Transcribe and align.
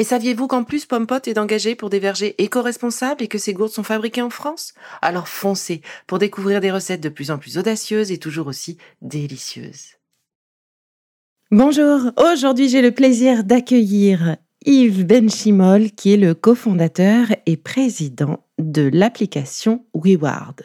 Et 0.00 0.04
saviez-vous 0.04 0.46
qu'en 0.46 0.62
plus 0.62 0.86
Pompot 0.86 1.18
est 1.26 1.38
engagé 1.38 1.74
pour 1.74 1.90
des 1.90 1.98
vergers 1.98 2.40
éco-responsables 2.40 3.24
et 3.24 3.26
que 3.26 3.36
ces 3.36 3.52
gourdes 3.52 3.72
sont 3.72 3.82
fabriquées 3.82 4.22
en 4.22 4.30
France? 4.30 4.72
Alors 5.02 5.26
foncez 5.26 5.82
pour 6.06 6.20
découvrir 6.20 6.60
des 6.60 6.70
recettes 6.70 7.00
de 7.00 7.08
plus 7.08 7.32
en 7.32 7.38
plus 7.38 7.58
audacieuses 7.58 8.12
et 8.12 8.18
toujours 8.18 8.46
aussi 8.46 8.78
délicieuses. 9.02 9.96
Bonjour, 11.50 12.12
aujourd'hui 12.16 12.68
j'ai 12.68 12.80
le 12.80 12.92
plaisir 12.92 13.42
d'accueillir 13.42 14.36
Yves 14.64 15.04
Benchimol 15.04 15.90
qui 15.90 16.12
est 16.12 16.16
le 16.16 16.34
cofondateur 16.34 17.26
et 17.46 17.56
président 17.56 18.44
de 18.58 18.88
l'application 18.92 19.84
WeWard. 19.94 20.62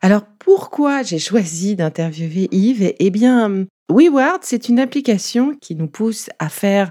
Alors 0.00 0.24
pourquoi 0.40 1.04
j'ai 1.04 1.20
choisi 1.20 1.76
d'interviewer 1.76 2.48
Yves? 2.50 2.94
Eh 2.98 3.10
bien, 3.10 3.66
WeWard, 3.90 4.40
c'est 4.42 4.68
une 4.68 4.78
application 4.78 5.54
qui 5.56 5.74
nous 5.74 5.88
pousse 5.88 6.30
à 6.38 6.48
faire 6.48 6.90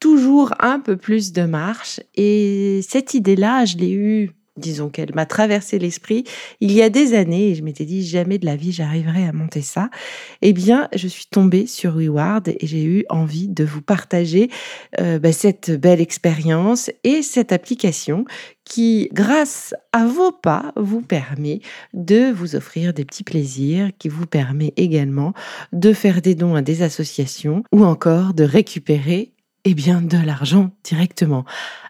toujours 0.00 0.54
un 0.60 0.80
peu 0.80 0.96
plus 0.96 1.32
de 1.32 1.42
marche. 1.42 2.00
Et 2.14 2.80
cette 2.88 3.14
idée-là, 3.14 3.64
je 3.64 3.76
l'ai 3.76 3.90
eue, 3.90 4.30
disons 4.58 4.88
qu'elle 4.88 5.14
m'a 5.14 5.26
traversé 5.26 5.78
l'esprit 5.78 6.24
il 6.60 6.72
y 6.72 6.82
a 6.82 6.90
des 6.90 7.14
années 7.14 7.50
et 7.50 7.54
je 7.54 7.62
m'étais 7.62 7.84
dit 7.84 8.06
jamais 8.06 8.38
de 8.38 8.46
la 8.46 8.56
vie 8.56 8.72
j'arriverai 8.72 9.26
à 9.26 9.32
monter 9.32 9.62
ça. 9.62 9.90
Eh 10.42 10.52
bien, 10.52 10.88
je 10.94 11.08
suis 11.08 11.26
tombée 11.26 11.66
sur 11.66 11.96
WeWard 11.96 12.48
et 12.48 12.66
j'ai 12.66 12.84
eu 12.84 13.04
envie 13.08 13.48
de 13.48 13.64
vous 13.64 13.82
partager 13.82 14.50
euh, 15.00 15.18
bah, 15.18 15.32
cette 15.32 15.70
belle 15.70 16.00
expérience 16.00 16.90
et 17.04 17.22
cette 17.22 17.52
application 17.52 18.24
qui, 18.64 19.08
grâce 19.12 19.74
à 19.92 20.06
vos 20.06 20.30
pas, 20.30 20.72
vous 20.76 21.00
permet 21.00 21.60
de 21.94 22.30
vous 22.30 22.54
offrir 22.54 22.92
des 22.92 23.04
petits 23.04 23.24
plaisirs, 23.24 23.90
qui 23.98 24.08
vous 24.08 24.26
permet 24.26 24.74
également 24.76 25.32
de 25.72 25.92
faire 25.92 26.20
des 26.20 26.34
dons 26.34 26.54
à 26.54 26.62
des 26.62 26.82
associations 26.82 27.64
ou 27.72 27.84
encore 27.84 28.34
de 28.34 28.44
récupérer 28.44 29.32
eh 29.70 29.74
bien, 29.74 30.00
de 30.00 30.16
l'argent 30.16 30.70
directement. 30.82 31.44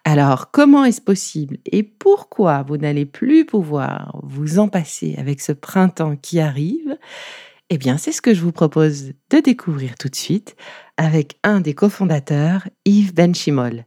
Alors, 0.04 0.50
comment 0.50 0.84
est-ce 0.84 1.00
possible 1.00 1.58
et 1.64 1.84
pourquoi 1.84 2.64
vous 2.64 2.76
n'allez 2.76 3.06
plus 3.06 3.46
pouvoir 3.46 4.18
vous 4.24 4.58
en 4.58 4.66
passer 4.66 5.14
avec 5.16 5.40
ce 5.40 5.52
printemps 5.52 6.16
qui 6.16 6.40
arrive? 6.40 6.98
Eh 7.70 7.78
bien, 7.78 7.96
c'est 7.96 8.10
ce 8.10 8.20
que 8.20 8.34
je 8.34 8.42
vous 8.42 8.50
propose 8.50 9.12
de 9.30 9.38
découvrir 9.38 9.94
tout 9.94 10.08
de 10.08 10.16
suite 10.16 10.56
avec 10.96 11.38
un 11.44 11.60
des 11.60 11.72
cofondateurs, 11.72 12.66
Yves 12.84 13.14
Benchimol. 13.14 13.84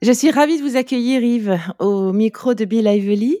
Je 0.00 0.12
suis 0.12 0.30
ravie 0.30 0.56
de 0.56 0.62
vous 0.62 0.78
accueillir, 0.78 1.22
Yves, 1.22 1.58
au 1.78 2.14
micro 2.14 2.54
de 2.54 2.64
Bill 2.64 2.86
Lively. 2.86 3.40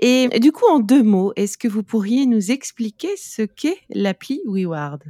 Et 0.00 0.28
du 0.40 0.52
coup, 0.52 0.64
en 0.70 0.80
deux 0.80 1.02
mots, 1.02 1.34
est-ce 1.36 1.58
que 1.58 1.68
vous 1.68 1.82
pourriez 1.82 2.24
nous 2.24 2.50
expliquer 2.50 3.10
ce 3.18 3.42
qu'est 3.42 3.76
l'appli 3.90 4.40
WeWard? 4.46 5.02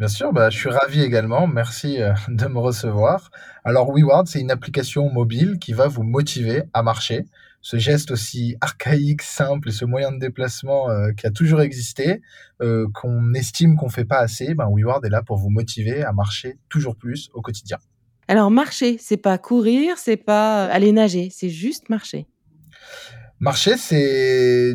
Bien 0.00 0.08
sûr, 0.08 0.32
bah, 0.32 0.48
je 0.48 0.56
suis 0.56 0.70
ravi 0.70 1.02
également. 1.02 1.46
Merci 1.46 2.00
euh, 2.00 2.14
de 2.28 2.46
me 2.46 2.58
recevoir. 2.58 3.30
Alors, 3.64 3.90
WeWard, 3.90 4.26
c'est 4.26 4.40
une 4.40 4.50
application 4.50 5.10
mobile 5.10 5.58
qui 5.58 5.74
va 5.74 5.88
vous 5.88 6.04
motiver 6.04 6.62
à 6.72 6.82
marcher. 6.82 7.26
Ce 7.60 7.76
geste 7.76 8.10
aussi 8.10 8.56
archaïque, 8.62 9.20
simple, 9.20 9.68
et 9.68 9.72
ce 9.72 9.84
moyen 9.84 10.10
de 10.10 10.18
déplacement 10.18 10.88
euh, 10.88 11.12
qui 11.12 11.26
a 11.26 11.30
toujours 11.30 11.60
existé, 11.60 12.22
euh, 12.62 12.86
qu'on 12.94 13.34
estime 13.34 13.76
qu'on 13.76 13.90
fait 13.90 14.06
pas 14.06 14.20
assez, 14.20 14.54
ben 14.54 14.70
WeWard 14.70 15.04
est 15.04 15.10
là 15.10 15.22
pour 15.22 15.36
vous 15.36 15.50
motiver 15.50 16.02
à 16.02 16.14
marcher 16.14 16.56
toujours 16.70 16.96
plus 16.96 17.28
au 17.34 17.42
quotidien. 17.42 17.76
Alors, 18.26 18.50
marcher, 18.50 18.96
c'est 18.98 19.18
pas 19.18 19.36
courir, 19.36 19.98
c'est 19.98 20.16
pas 20.16 20.64
aller 20.64 20.92
nager, 20.92 21.28
c'est 21.30 21.50
juste 21.50 21.90
marcher. 21.90 22.26
Marcher, 23.40 23.76
c'est 23.78 24.74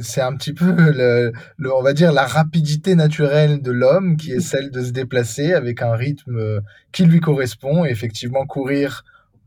c'est 0.00 0.20
un 0.20 0.34
petit 0.36 0.52
peu 0.52 0.74
le, 0.76 1.32
on 1.72 1.82
va 1.82 1.92
dire 1.92 2.12
la 2.12 2.26
rapidité 2.26 2.96
naturelle 2.96 3.62
de 3.62 3.70
l'homme 3.70 4.16
qui 4.16 4.32
est 4.32 4.40
celle 4.40 4.70
de 4.70 4.82
se 4.82 4.90
déplacer 4.90 5.52
avec 5.52 5.80
un 5.80 5.92
rythme 5.92 6.60
qui 6.92 7.04
lui 7.04 7.20
correspond. 7.20 7.84
Et 7.84 7.90
effectivement, 7.90 8.44
courir 8.46 9.04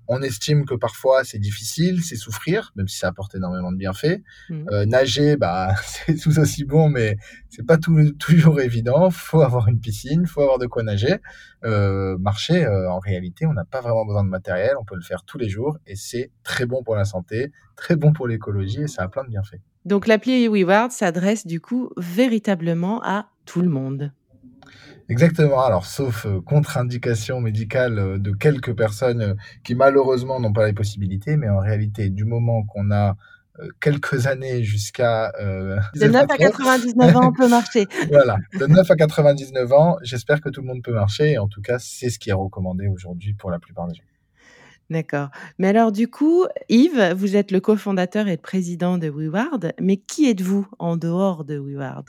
on 0.07 0.21
estime 0.21 0.65
que 0.65 0.75
parfois 0.75 1.23
c'est 1.23 1.39
difficile, 1.39 2.03
c'est 2.03 2.15
souffrir, 2.15 2.71
même 2.75 2.87
si 2.87 2.97
ça 2.97 3.07
apporte 3.07 3.35
énormément 3.35 3.71
de 3.71 3.77
bienfaits. 3.77 4.21
Mmh. 4.49 4.65
Euh, 4.71 4.85
nager, 4.85 5.35
bah, 5.37 5.73
c'est 5.83 6.15
tout 6.15 6.37
aussi 6.39 6.63
bon, 6.63 6.89
mais 6.89 7.17
c'est 7.49 7.65
pas 7.65 7.77
tout, 7.77 8.11
toujours 8.19 8.59
évident. 8.61 9.09
Faut 9.09 9.41
avoir 9.41 9.67
une 9.67 9.79
piscine, 9.79 10.25
faut 10.25 10.41
avoir 10.41 10.59
de 10.59 10.67
quoi 10.67 10.83
nager. 10.83 11.17
Euh, 11.63 12.17
marcher, 12.17 12.65
euh, 12.65 12.89
en 12.89 12.99
réalité, 12.99 13.45
on 13.45 13.53
n'a 13.53 13.65
pas 13.65 13.81
vraiment 13.81 14.05
besoin 14.05 14.23
de 14.23 14.29
matériel, 14.29 14.71
on 14.79 14.85
peut 14.85 14.95
le 14.95 15.01
faire 15.01 15.23
tous 15.23 15.37
les 15.37 15.49
jours 15.49 15.77
et 15.87 15.95
c'est 15.95 16.31
très 16.43 16.65
bon 16.65 16.83
pour 16.83 16.95
la 16.95 17.05
santé, 17.05 17.51
très 17.75 17.95
bon 17.95 18.13
pour 18.13 18.27
l'écologie 18.27 18.83
et 18.83 18.87
ça 18.87 19.03
a 19.03 19.07
plein 19.07 19.23
de 19.23 19.29
bienfaits. 19.29 19.59
Donc 19.85 20.05
l'appli 20.05 20.47
WeWard 20.47 20.91
s'adresse 20.91 21.47
du 21.47 21.61
coup 21.61 21.91
véritablement 21.97 23.01
à 23.03 23.29
tout 23.45 23.61
le 23.61 23.69
monde. 23.69 24.11
Exactement. 25.09 25.61
Alors, 25.61 25.85
sauf 25.85 26.25
euh, 26.25 26.41
contre-indication 26.41 27.39
médicale 27.39 27.97
euh, 27.97 28.17
de 28.17 28.31
quelques 28.31 28.75
personnes 28.75 29.21
euh, 29.21 29.33
qui 29.63 29.73
malheureusement 29.73 30.39
n'ont 30.39 30.51
pas 30.51 30.67
les 30.67 30.73
possibilités, 30.73 31.37
mais 31.37 31.49
en 31.49 31.59
réalité, 31.59 32.09
du 32.09 32.25
moment 32.25 32.63
qu'on 32.63 32.91
a 32.91 33.15
quelques 33.81 34.27
années 34.27 34.63
jusqu'à... 34.63 35.31
de 35.39 36.05
9 36.05 36.25
à 36.29 36.37
99 36.37 37.15
ans, 37.15 37.29
on 37.29 37.33
peut 37.33 37.49
marcher. 37.49 37.87
voilà, 38.11 38.37
de 38.59 38.67
9 38.67 38.91
à 38.91 38.95
99 38.95 39.73
ans, 39.73 39.97
j'espère 40.03 40.41
que 40.41 40.49
tout 40.49 40.61
le 40.61 40.67
monde 40.67 40.83
peut 40.83 40.93
marcher. 40.93 41.31
Et 41.31 41.37
en 41.39 41.47
tout 41.47 41.61
cas, 41.61 41.79
c'est 41.79 42.11
ce 42.11 42.19
qui 42.19 42.29
est 42.29 42.33
recommandé 42.33 42.87
aujourd'hui 42.87 43.33
pour 43.33 43.49
la 43.49 43.57
plupart 43.57 43.87
des 43.87 43.95
gens. 43.95 44.03
D'accord. 44.91 45.29
Mais 45.57 45.69
alors 45.69 45.91
du 45.91 46.07
coup, 46.07 46.45
Yves, 46.69 47.13
vous 47.15 47.35
êtes 47.35 47.51
le 47.51 47.59
cofondateur 47.59 48.27
et 48.27 48.35
le 48.35 48.41
président 48.41 48.99
de 48.99 49.09
WeWard, 49.09 49.73
mais 49.81 49.97
qui 49.97 50.29
êtes-vous 50.29 50.67
en 50.77 50.95
dehors 50.95 51.43
de 51.43 51.57
WeWard? 51.57 52.05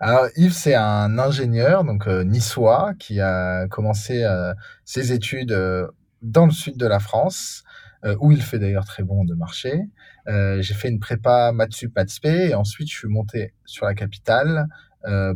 Alors 0.00 0.26
Yves, 0.36 0.52
c'est 0.52 0.74
un 0.74 1.16
ingénieur 1.18 1.84
donc 1.84 2.08
euh, 2.08 2.24
niçois 2.24 2.92
qui 2.98 3.20
a 3.20 3.68
commencé 3.68 4.24
euh, 4.24 4.52
ses 4.84 5.12
études 5.12 5.52
euh, 5.52 5.86
dans 6.22 6.46
le 6.46 6.52
sud 6.52 6.76
de 6.76 6.86
la 6.86 6.98
France, 6.98 7.62
où 8.20 8.32
il 8.32 8.42
fait 8.42 8.58
d'ailleurs 8.58 8.84
très 8.84 9.04
bon 9.04 9.24
de 9.24 9.34
marché. 9.34 9.80
j'ai 10.26 10.74
fait 10.74 10.88
une 10.88 10.98
prépa 10.98 11.52
maths 11.52 11.72
sup 11.72 11.96
et 12.24 12.52
ensuite 12.52 12.90
je 12.90 12.96
suis 12.96 13.08
monté 13.08 13.54
sur 13.64 13.86
la 13.86 13.94
capitale 13.94 14.66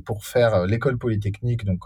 pour 0.05 0.25
faire 0.25 0.67
l'école 0.67 0.99
polytechnique, 0.99 1.65
donc 1.65 1.85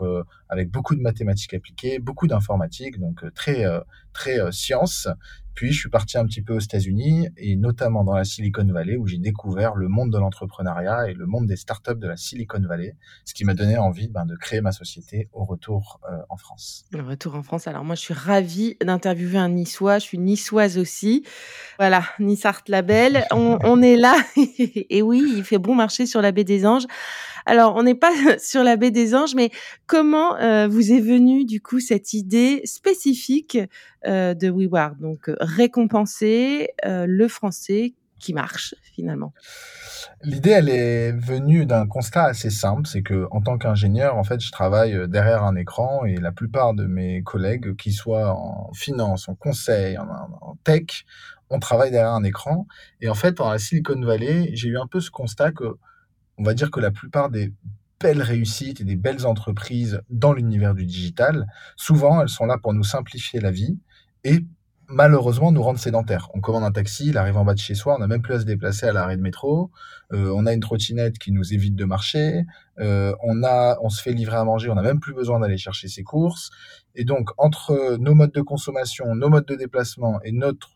avec 0.49 0.71
beaucoup 0.71 0.95
de 0.95 1.01
mathématiques 1.01 1.55
appliquées, 1.55 1.99
beaucoup 1.99 2.27
d'informatique, 2.27 2.99
donc 2.99 3.25
très 3.35 3.65
très 4.12 4.38
sciences. 4.53 5.09
Puis 5.55 5.73
je 5.73 5.79
suis 5.79 5.91
parti 5.91 6.17
un 6.17 6.25
petit 6.25 6.43
peu 6.43 6.55
aux 6.55 6.61
États-Unis 6.61 7.29
et 7.37 7.56
notamment 7.56 8.05
dans 8.05 8.15
la 8.15 8.25
Silicon 8.25 8.65
Valley 8.65 8.97
où 8.97 9.06
j'ai 9.06 9.19
découvert 9.19 9.75
le 9.75 9.88
monde 9.88 10.11
de 10.11 10.19
l'entrepreneuriat 10.19 11.11
et 11.11 11.15
le 11.15 11.27
monde 11.27 11.47
des 11.47 11.56
startups 11.56 11.99
de 11.99 12.06
la 12.06 12.17
Silicon 12.17 12.61
Valley, 12.61 12.97
ce 13.25 13.35
qui 13.35 13.44
m'a 13.44 13.55
donné 13.55 13.77
envie 13.77 14.09
ben, 14.09 14.25
de 14.25 14.37
créer 14.37 14.61
ma 14.61 14.73
société 14.73 15.29
au 15.33 15.44
retour 15.44 16.00
euh, 16.11 16.17
en 16.29 16.37
France. 16.37 16.87
Le 16.93 17.03
retour 17.03 17.35
en 17.35 17.43
France. 17.43 17.67
Alors 17.67 17.85
moi, 17.85 17.94
je 17.94 18.00
suis 18.00 18.15
ravie 18.15 18.76
d'interviewer 18.81 19.38
un 19.38 19.50
Niçois. 19.50 19.99
Je 19.99 20.05
suis 20.05 20.19
niçoise 20.19 20.79
aussi. 20.79 21.25
Voilà, 21.79 22.05
Nice 22.19 22.47
Label. 22.69 23.26
On, 23.33 23.59
on 23.62 23.83
est 23.83 23.97
là. 23.97 24.17
et 24.37 25.03
oui, 25.03 25.23
il 25.37 25.44
fait 25.44 25.59
bon 25.59 25.75
marcher 25.75 26.06
sur 26.06 26.23
la 26.23 26.33
baie 26.33 26.44
des 26.44 26.65
Anges. 26.65 26.87
Alors, 27.46 27.76
on 27.76 27.82
n'est 27.82 27.94
pas 27.94 28.12
sur 28.38 28.62
la 28.62 28.76
baie 28.76 28.90
des 28.90 29.14
Anges, 29.14 29.34
mais 29.34 29.50
comment 29.87 30.37
euh, 30.37 30.69
vous 30.69 30.92
est 30.92 31.00
venue 31.00 31.44
du 31.44 31.60
coup 31.60 31.81
cette 31.81 32.12
idée 32.12 32.62
spécifique 32.64 33.58
euh, 34.06 34.34
de 34.34 34.50
WeWard? 34.50 34.98
Donc, 34.98 35.28
euh, 35.28 35.37
récompenser 35.40 36.70
le 36.84 37.28
français 37.28 37.94
qui 38.19 38.34
marche 38.34 38.75
finalement. 38.94 39.32
L'idée, 40.22 40.50
elle 40.50 40.69
est 40.69 41.12
venue 41.12 41.64
d'un 41.64 41.87
constat 41.87 42.25
assez 42.25 42.50
simple, 42.50 42.87
c'est 42.87 43.02
que 43.02 43.26
en 43.31 43.40
tant 43.40 43.56
qu'ingénieur, 43.56 44.16
en 44.16 44.25
fait, 44.25 44.40
je 44.40 44.52
travaille 44.52 45.08
derrière 45.08 45.42
un 45.42 45.56
écran 45.56 46.04
et 46.04 46.16
la 46.16 46.31
plupart 46.31 46.75
de 46.75 46.84
mes 46.84 47.22
collègues, 47.22 47.76
qui 47.76 47.92
soient 47.92 48.34
en 48.34 48.70
finance, 48.75 49.28
en 49.28 49.34
conseil, 49.34 49.96
en, 49.96 50.06
en 50.42 50.56
tech, 50.64 51.06
on 51.50 51.58
travaille 51.58 51.90
derrière 51.90 52.12
un 52.12 52.25
écran. 52.25 52.66
Et 53.00 53.08
en 53.08 53.14
fait, 53.14 53.32
dans 53.32 53.50
la 53.50 53.58
Silicon 53.58 54.00
Valley, 54.00 54.50
j'ai 54.54 54.69
eu 54.69 54.78
un 54.78 54.87
peu 54.87 55.00
ce 55.00 55.10
constat 55.10 55.52
que 55.52 55.76
on 56.40 56.42
va 56.42 56.54
dire 56.54 56.70
que 56.70 56.81
la 56.81 56.90
plupart 56.90 57.28
des 57.28 57.52
belles 58.00 58.22
réussites 58.22 58.81
et 58.81 58.84
des 58.84 58.96
belles 58.96 59.26
entreprises 59.26 60.00
dans 60.08 60.32
l'univers 60.32 60.75
du 60.75 60.87
digital, 60.87 61.46
souvent, 61.76 62.22
elles 62.22 62.31
sont 62.31 62.46
là 62.46 62.56
pour 62.56 62.72
nous 62.72 62.82
simplifier 62.82 63.40
la 63.40 63.50
vie 63.50 63.78
et 64.25 64.46
malheureusement 64.88 65.52
nous 65.52 65.62
rendre 65.62 65.78
sédentaires. 65.78 66.31
On 66.32 66.40
commande 66.40 66.64
un 66.64 66.72
taxi, 66.72 67.08
il 67.08 67.19
arrive 67.19 67.37
en 67.37 67.44
bas 67.44 67.52
de 67.52 67.58
chez 67.58 67.75
soi, 67.75 67.94
on 67.96 67.98
n'a 67.98 68.06
même 68.06 68.22
plus 68.22 68.34
à 68.34 68.40
se 68.40 68.46
déplacer 68.46 68.87
à 68.87 68.92
l'arrêt 68.94 69.19
de 69.19 69.22
métro, 69.22 69.70
euh, 70.14 70.32
on 70.34 70.46
a 70.46 70.54
une 70.54 70.60
trottinette 70.60 71.19
qui 71.19 71.31
nous 71.31 71.52
évite 71.52 71.76
de 71.76 71.84
marcher, 71.84 72.46
euh, 72.81 73.14
on, 73.22 73.44
a, 73.44 73.76
on 73.82 73.90
se 73.90 74.00
fait 74.00 74.12
livrer 74.12 74.37
à 74.37 74.44
manger, 74.44 74.70
on 74.70 74.76
n'a 74.76 74.82
même 74.82 74.98
plus 74.98 75.12
besoin 75.12 75.40
d'aller 75.40 75.58
chercher 75.58 75.88
ses 75.88 76.02
courses. 76.02 76.50
Et 76.94 77.04
donc, 77.04 77.28
entre 77.37 77.98
nos 78.00 78.14
modes 78.14 78.32
de 78.32 78.40
consommation, 78.40 79.14
nos 79.14 79.28
modes 79.28 79.46
de 79.46 79.56
déplacement 79.56 80.20
et 80.22 80.32
notre 80.32 80.70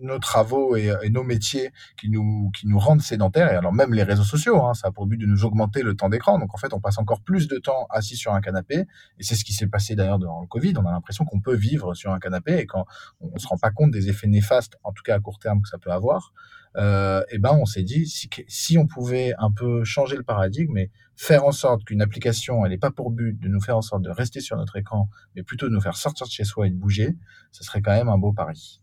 nos 0.00 0.18
travaux 0.18 0.76
et, 0.76 0.92
nos 1.10 1.22
métiers 1.22 1.70
qui 1.98 2.10
nous, 2.10 2.50
qui 2.54 2.66
nous 2.66 2.78
rendent 2.78 3.02
sédentaires, 3.02 3.52
et 3.52 3.56
alors 3.56 3.72
même 3.72 3.94
les 3.94 4.02
réseaux 4.02 4.24
sociaux, 4.24 4.62
hein, 4.62 4.74
ça 4.74 4.88
a 4.88 4.90
pour 4.90 5.06
but 5.06 5.16
de 5.16 5.26
nous 5.26 5.44
augmenter 5.44 5.82
le 5.82 5.94
temps 5.94 6.08
d'écran. 6.08 6.38
Donc 6.38 6.54
en 6.54 6.58
fait, 6.58 6.72
on 6.72 6.80
passe 6.80 6.98
encore 6.98 7.22
plus 7.22 7.48
de 7.48 7.58
temps 7.58 7.86
assis 7.90 8.16
sur 8.16 8.32
un 8.34 8.40
canapé, 8.40 8.84
et 9.18 9.22
c'est 9.22 9.34
ce 9.34 9.44
qui 9.44 9.52
s'est 9.52 9.66
passé 9.66 9.94
d'ailleurs 9.94 10.18
durant 10.18 10.40
le 10.40 10.46
Covid. 10.46 10.74
On 10.76 10.86
a 10.86 10.92
l'impression 10.92 11.24
qu'on 11.24 11.40
peut 11.40 11.56
vivre 11.56 11.94
sur 11.94 12.12
un 12.12 12.18
canapé, 12.18 12.58
et 12.58 12.66
quand 12.66 12.86
on 13.20 13.32
ne 13.32 13.38
se 13.38 13.46
rend 13.46 13.58
pas 13.58 13.70
compte 13.70 13.90
des 13.90 14.08
effets 14.08 14.28
néfastes, 14.28 14.76
en 14.84 14.92
tout 14.92 15.02
cas 15.02 15.16
à 15.16 15.20
court 15.20 15.38
terme, 15.38 15.62
que 15.62 15.68
ça 15.68 15.78
peut 15.78 15.92
avoir, 15.92 16.32
euh, 16.76 17.22
et 17.30 17.38
ben 17.38 17.56
on 17.58 17.64
s'est 17.64 17.82
dit 17.82 18.06
si, 18.06 18.28
si 18.46 18.78
on 18.78 18.86
pouvait 18.86 19.32
un 19.38 19.50
peu 19.50 19.84
changer 19.84 20.16
le 20.16 20.22
paradigme 20.22 20.76
et 20.76 20.90
faire 21.16 21.44
en 21.44 21.52
sorte 21.52 21.84
qu'une 21.84 22.02
application, 22.02 22.64
elle 22.64 22.70
n'est 22.70 22.78
pas 22.78 22.90
pour 22.90 23.10
but 23.10 23.38
de 23.38 23.48
nous 23.48 23.60
faire 23.60 23.76
en 23.76 23.82
sorte 23.82 24.02
de 24.02 24.10
rester 24.10 24.40
sur 24.40 24.56
notre 24.56 24.76
écran, 24.76 25.08
mais 25.34 25.42
plutôt 25.42 25.68
de 25.68 25.74
nous 25.74 25.80
faire 25.80 25.96
sortir 25.96 26.26
de 26.26 26.30
chez 26.30 26.44
soi 26.44 26.66
et 26.66 26.70
de 26.70 26.76
bouger, 26.76 27.16
ce 27.50 27.64
serait 27.64 27.82
quand 27.82 27.92
même 27.92 28.08
un 28.08 28.18
beau 28.18 28.32
pari. 28.32 28.82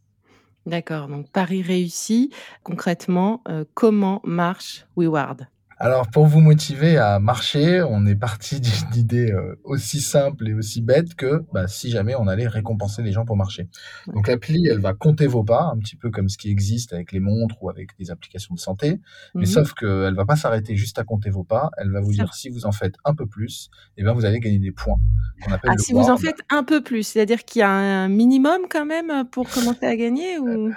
D'accord, 0.66 1.08
donc 1.08 1.30
Paris 1.32 1.62
réussi. 1.62 2.32
Concrètement, 2.64 3.42
euh, 3.48 3.66
comment 3.76 4.22
marche 4.24 4.88
WeWard? 4.96 5.48
Alors, 5.78 6.10
pour 6.10 6.26
vous 6.26 6.40
motiver 6.40 6.98
à 6.98 7.20
marcher, 7.20 7.82
on 7.82 8.06
est 8.06 8.16
parti 8.16 8.60
d'une 8.62 8.96
idée 8.96 9.32
euh, 9.32 9.60
aussi 9.64 10.00
simple 10.00 10.48
et 10.48 10.54
aussi 10.54 10.82
bête 10.82 11.16
que 11.16 11.44
bah, 11.54 11.68
si 11.68 11.90
jamais 11.90 12.16
on 12.16 12.28
allait 12.28 12.48
récompenser 12.48 13.02
les 13.04 13.12
gens 13.12 13.26
pour 13.26 13.36
marcher. 13.36 13.68
Donc, 14.08 14.28
l'appli, 14.28 14.68
elle 14.68 14.80
va 14.80 14.94
compter 14.94 15.28
vos 15.28 15.44
pas, 15.44 15.72
un 15.74 15.78
petit 15.78 15.96
peu 15.96 16.10
comme 16.12 16.30
ce 16.30 16.38
qui 16.38 16.50
existe 16.50 16.94
avec 16.94 17.12
les 17.12 17.20
montres 17.20 17.62
ou 17.62 17.70
avec 17.70 17.98
des 18.00 18.12
applications 18.12 18.56
de 18.56 18.60
santé, 18.60 19.00
mais 19.34 19.44
mmh 19.44 19.56
sauf 19.56 19.74
qu'elle 19.74 20.16
va 20.16 20.26
pas 20.26 20.36
s'arrêter 20.36 20.76
juste 20.76 21.00
à 21.00 21.04
compter 21.04 21.30
vos 21.30 21.44
pas, 21.44 21.70
elle 21.78 21.92
va 21.92 22.02
vous 22.02 22.12
dire 22.12 22.34
si 22.34 22.50
vous 22.50 22.66
en 22.66 22.74
faites 22.74 22.96
un 23.06 23.14
peu 23.14 23.26
plus, 23.26 23.70
et 23.96 24.02
eh 24.02 24.04
ben, 24.04 24.12
vous 24.12 24.26
allez 24.26 24.40
gagner 24.40 24.60
des 24.60 24.72
points. 24.72 25.00
ah, 25.48 25.78
si 25.78 25.94
vous 25.94 26.10
en 26.10 26.18
faites 26.18 26.42
un 26.50 26.64
peu 26.64 26.82
plus, 26.82 27.04
c'est-à-dire 27.04 27.46
qu'il 27.46 27.62
y 27.62 27.64
a 27.64 27.70
un 27.70 28.10
minimum 28.10 28.64
quand 28.70 28.86
même 28.86 29.26
pour 29.32 29.50
commencer 29.50 29.86
à 29.86 29.96
gagner 29.96 30.40
ou... 30.40 30.74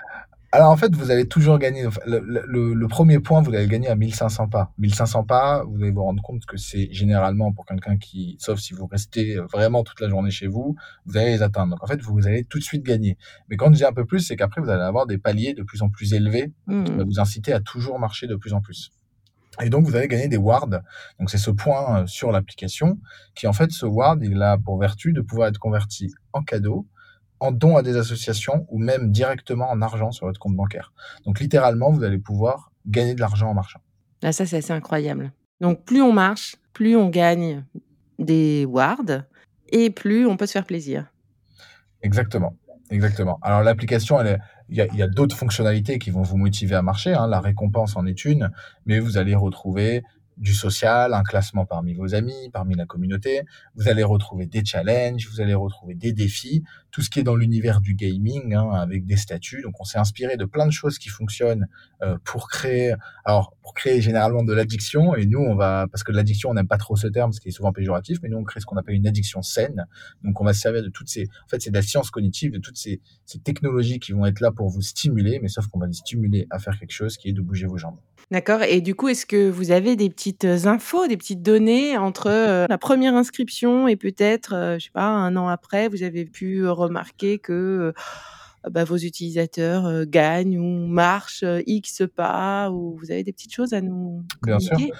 Alors 0.50 0.70
en 0.70 0.76
fait, 0.78 0.94
vous 0.94 1.10
allez 1.10 1.28
toujours 1.28 1.58
gagner. 1.58 1.86
Le, 2.06 2.86
premier 2.86 3.18
point, 3.18 3.42
vous 3.42 3.50
allez 3.50 3.64
le 3.64 3.68
gagner 3.68 3.88
à 3.88 3.94
1500 3.96 4.48
pas. 4.48 4.72
1500 4.78 5.24
pas, 5.24 5.64
vous 5.64 5.76
allez 5.82 5.90
vous 5.90 6.02
rendre 6.02 6.22
compte 6.22 6.46
que 6.46 6.56
c'est 6.56 6.88
généralement 6.90 7.52
pour 7.52 7.66
quelqu'un 7.66 7.98
qui, 7.98 8.36
sauf 8.40 8.58
si 8.58 8.72
vous 8.72 8.86
restez 8.86 9.36
vraiment 9.52 9.84
toute 9.84 10.00
la 10.00 10.08
journée 10.08 10.30
chez 10.30 10.46
vous, 10.46 10.74
vous 11.04 11.16
allez 11.18 11.32
les 11.32 11.42
atteindre. 11.42 11.72
Donc 11.72 11.84
en 11.84 11.86
fait, 11.86 12.00
vous 12.00 12.26
allez 12.26 12.44
tout 12.44 12.58
de 12.58 12.64
suite 12.64 12.82
gagner. 12.82 13.18
Mais 13.50 13.56
quand 13.56 13.66
je 13.66 13.76
dis 13.76 13.84
un 13.84 13.92
peu 13.92 14.06
plus, 14.06 14.20
c'est 14.20 14.36
qu'après, 14.36 14.62
vous 14.62 14.70
allez 14.70 14.82
avoir 14.82 15.06
des 15.06 15.18
paliers 15.18 15.52
de 15.52 15.62
plus 15.62 15.82
en 15.82 15.90
plus 15.90 16.14
élevés 16.14 16.52
qui 16.66 16.74
mmh. 16.74 16.96
va 16.96 17.04
vous 17.04 17.20
inciter 17.20 17.52
à 17.52 17.60
toujours 17.60 17.98
marcher 17.98 18.26
de 18.26 18.36
plus 18.36 18.54
en 18.54 18.62
plus. 18.62 18.90
Et 19.60 19.70
donc, 19.70 19.86
vous 19.86 19.96
allez 19.96 20.08
gagner 20.08 20.28
des 20.28 20.36
wards. 20.36 20.68
Donc, 20.68 21.30
c'est 21.30 21.38
ce 21.38 21.50
point 21.50 22.02
euh, 22.02 22.06
sur 22.06 22.30
l'application 22.30 22.98
qui, 23.34 23.46
en 23.46 23.52
fait, 23.52 23.70
ce 23.72 23.86
ward, 23.86 24.22
il 24.22 24.40
a 24.40 24.56
pour 24.56 24.78
vertu 24.78 25.12
de 25.12 25.20
pouvoir 25.20 25.48
être 25.48 25.58
converti 25.58 26.12
en 26.32 26.42
cadeau 26.42 26.86
en 27.40 27.52
don 27.52 27.76
à 27.76 27.82
des 27.82 27.96
associations 27.96 28.66
ou 28.70 28.78
même 28.78 29.10
directement 29.10 29.70
en 29.70 29.82
argent 29.82 30.10
sur 30.12 30.26
votre 30.26 30.40
compte 30.40 30.56
bancaire. 30.56 30.92
Donc 31.24 31.40
littéralement, 31.40 31.90
vous 31.90 32.02
allez 32.04 32.18
pouvoir 32.18 32.72
gagner 32.86 33.14
de 33.14 33.20
l'argent 33.20 33.50
en 33.50 33.54
marchant. 33.54 33.80
Ah, 34.22 34.32
ça, 34.32 34.46
c'est 34.46 34.58
assez 34.58 34.72
incroyable. 34.72 35.32
Donc 35.60 35.84
plus 35.84 36.02
on 36.02 36.12
marche, 36.12 36.56
plus 36.72 36.96
on 36.96 37.08
gagne 37.08 37.64
des 38.18 38.64
wards 38.64 39.22
et 39.70 39.90
plus 39.90 40.26
on 40.26 40.36
peut 40.36 40.46
se 40.46 40.52
faire 40.52 40.66
plaisir. 40.66 41.06
Exactement. 42.02 42.56
Exactement. 42.90 43.38
Alors 43.42 43.62
l'application, 43.62 44.18
il 44.70 44.76
y 44.76 44.80
a, 44.80 45.04
a 45.04 45.08
d'autres 45.08 45.36
fonctionnalités 45.36 45.98
qui 45.98 46.10
vont 46.10 46.22
vous 46.22 46.38
motiver 46.38 46.74
à 46.74 46.82
marcher. 46.82 47.12
Hein. 47.12 47.26
La 47.26 47.40
récompense 47.40 47.96
en 47.96 48.06
est 48.06 48.24
une, 48.24 48.50
mais 48.86 48.98
vous 48.98 49.18
allez 49.18 49.34
retrouver 49.34 50.02
du 50.38 50.54
social, 50.54 51.14
un 51.14 51.22
classement 51.22 51.66
parmi 51.66 51.94
vos 51.94 52.14
amis, 52.14 52.50
parmi 52.52 52.74
la 52.74 52.86
communauté. 52.86 53.42
Vous 53.74 53.88
allez 53.88 54.04
retrouver 54.04 54.46
des 54.46 54.64
challenges, 54.64 55.28
vous 55.30 55.40
allez 55.40 55.54
retrouver 55.54 55.94
des 55.94 56.12
défis, 56.12 56.62
tout 56.90 57.02
ce 57.02 57.10
qui 57.10 57.20
est 57.20 57.22
dans 57.22 57.36
l'univers 57.36 57.80
du 57.80 57.94
gaming, 57.94 58.54
hein, 58.54 58.70
avec 58.70 59.04
des 59.04 59.16
statuts. 59.16 59.62
Donc, 59.62 59.80
on 59.80 59.84
s'est 59.84 59.98
inspiré 59.98 60.36
de 60.36 60.44
plein 60.44 60.66
de 60.66 60.70
choses 60.70 60.98
qui 60.98 61.08
fonctionnent 61.08 61.66
euh, 62.02 62.16
pour 62.24 62.48
créer, 62.48 62.94
alors 63.24 63.54
pour 63.62 63.74
créer 63.74 64.00
généralement 64.00 64.42
de 64.44 64.52
l'addiction. 64.52 65.14
Et 65.14 65.26
nous, 65.26 65.40
on 65.40 65.54
va, 65.54 65.86
parce 65.90 66.02
que 66.02 66.12
l'addiction, 66.12 66.50
on 66.50 66.54
n'aime 66.54 66.68
pas 66.68 66.78
trop 66.78 66.96
ce 66.96 67.06
terme, 67.08 67.30
parce 67.30 67.40
qu'il 67.40 67.50
est 67.50 67.52
souvent 67.52 67.72
péjoratif, 67.72 68.18
mais 68.22 68.28
nous, 68.28 68.38
on 68.38 68.44
crée 68.44 68.60
ce 68.60 68.66
qu'on 68.66 68.76
appelle 68.76 68.94
une 68.94 69.06
addiction 69.06 69.42
saine. 69.42 69.86
Donc, 70.22 70.40
on 70.40 70.44
va 70.44 70.54
se 70.54 70.60
servir 70.60 70.82
de 70.82 70.88
toutes 70.88 71.08
ces, 71.08 71.24
en 71.44 71.48
fait, 71.48 71.60
c'est 71.60 71.70
de 71.70 71.76
la 71.76 71.82
science 71.82 72.10
cognitive, 72.10 72.52
de 72.52 72.58
toutes 72.58 72.78
ces, 72.78 73.00
ces 73.26 73.38
technologies 73.40 73.98
qui 73.98 74.12
vont 74.12 74.24
être 74.26 74.40
là 74.40 74.52
pour 74.52 74.68
vous 74.68 74.82
stimuler, 74.82 75.40
mais 75.40 75.48
sauf 75.48 75.66
qu'on 75.66 75.78
va 75.78 75.86
les 75.86 75.92
stimuler 75.92 76.46
à 76.50 76.58
faire 76.58 76.78
quelque 76.78 76.92
chose 76.92 77.16
qui 77.16 77.28
est 77.28 77.32
de 77.32 77.42
bouger 77.42 77.66
vos 77.66 77.76
jambes. 77.76 77.98
D'accord. 78.30 78.62
Et 78.62 78.82
du 78.82 78.94
coup, 78.94 79.08
est-ce 79.08 79.24
que 79.24 79.48
vous 79.48 79.70
avez 79.70 79.96
des 79.96 80.10
petites 80.10 80.44
infos, 80.44 81.06
des 81.06 81.16
petites 81.16 81.42
données 81.42 81.96
entre 81.96 82.26
euh, 82.26 82.66
la 82.68 82.76
première 82.76 83.14
inscription 83.14 83.88
et 83.88 83.96
peut-être, 83.96 84.54
euh, 84.54 84.78
je 84.78 84.86
sais 84.86 84.90
pas, 84.92 85.06
un 85.06 85.34
an 85.36 85.48
après, 85.48 85.88
vous 85.88 86.02
avez 86.02 86.26
pu 86.26 86.66
remarquer 86.66 87.38
que 87.38 87.52
euh, 87.52 88.70
bah, 88.70 88.84
vos 88.84 88.98
utilisateurs 88.98 90.04
gagnent 90.04 90.58
ou 90.58 90.86
marchent 90.86 91.44
X 91.66 92.02
pas, 92.14 92.70
ou 92.70 92.98
vous 92.98 93.10
avez 93.10 93.24
des 93.24 93.32
petites 93.32 93.54
choses 93.54 93.72
à 93.72 93.80
nous 93.80 94.22
communiquer 94.42 94.76
Bien 94.76 94.86
sûr. 94.86 94.96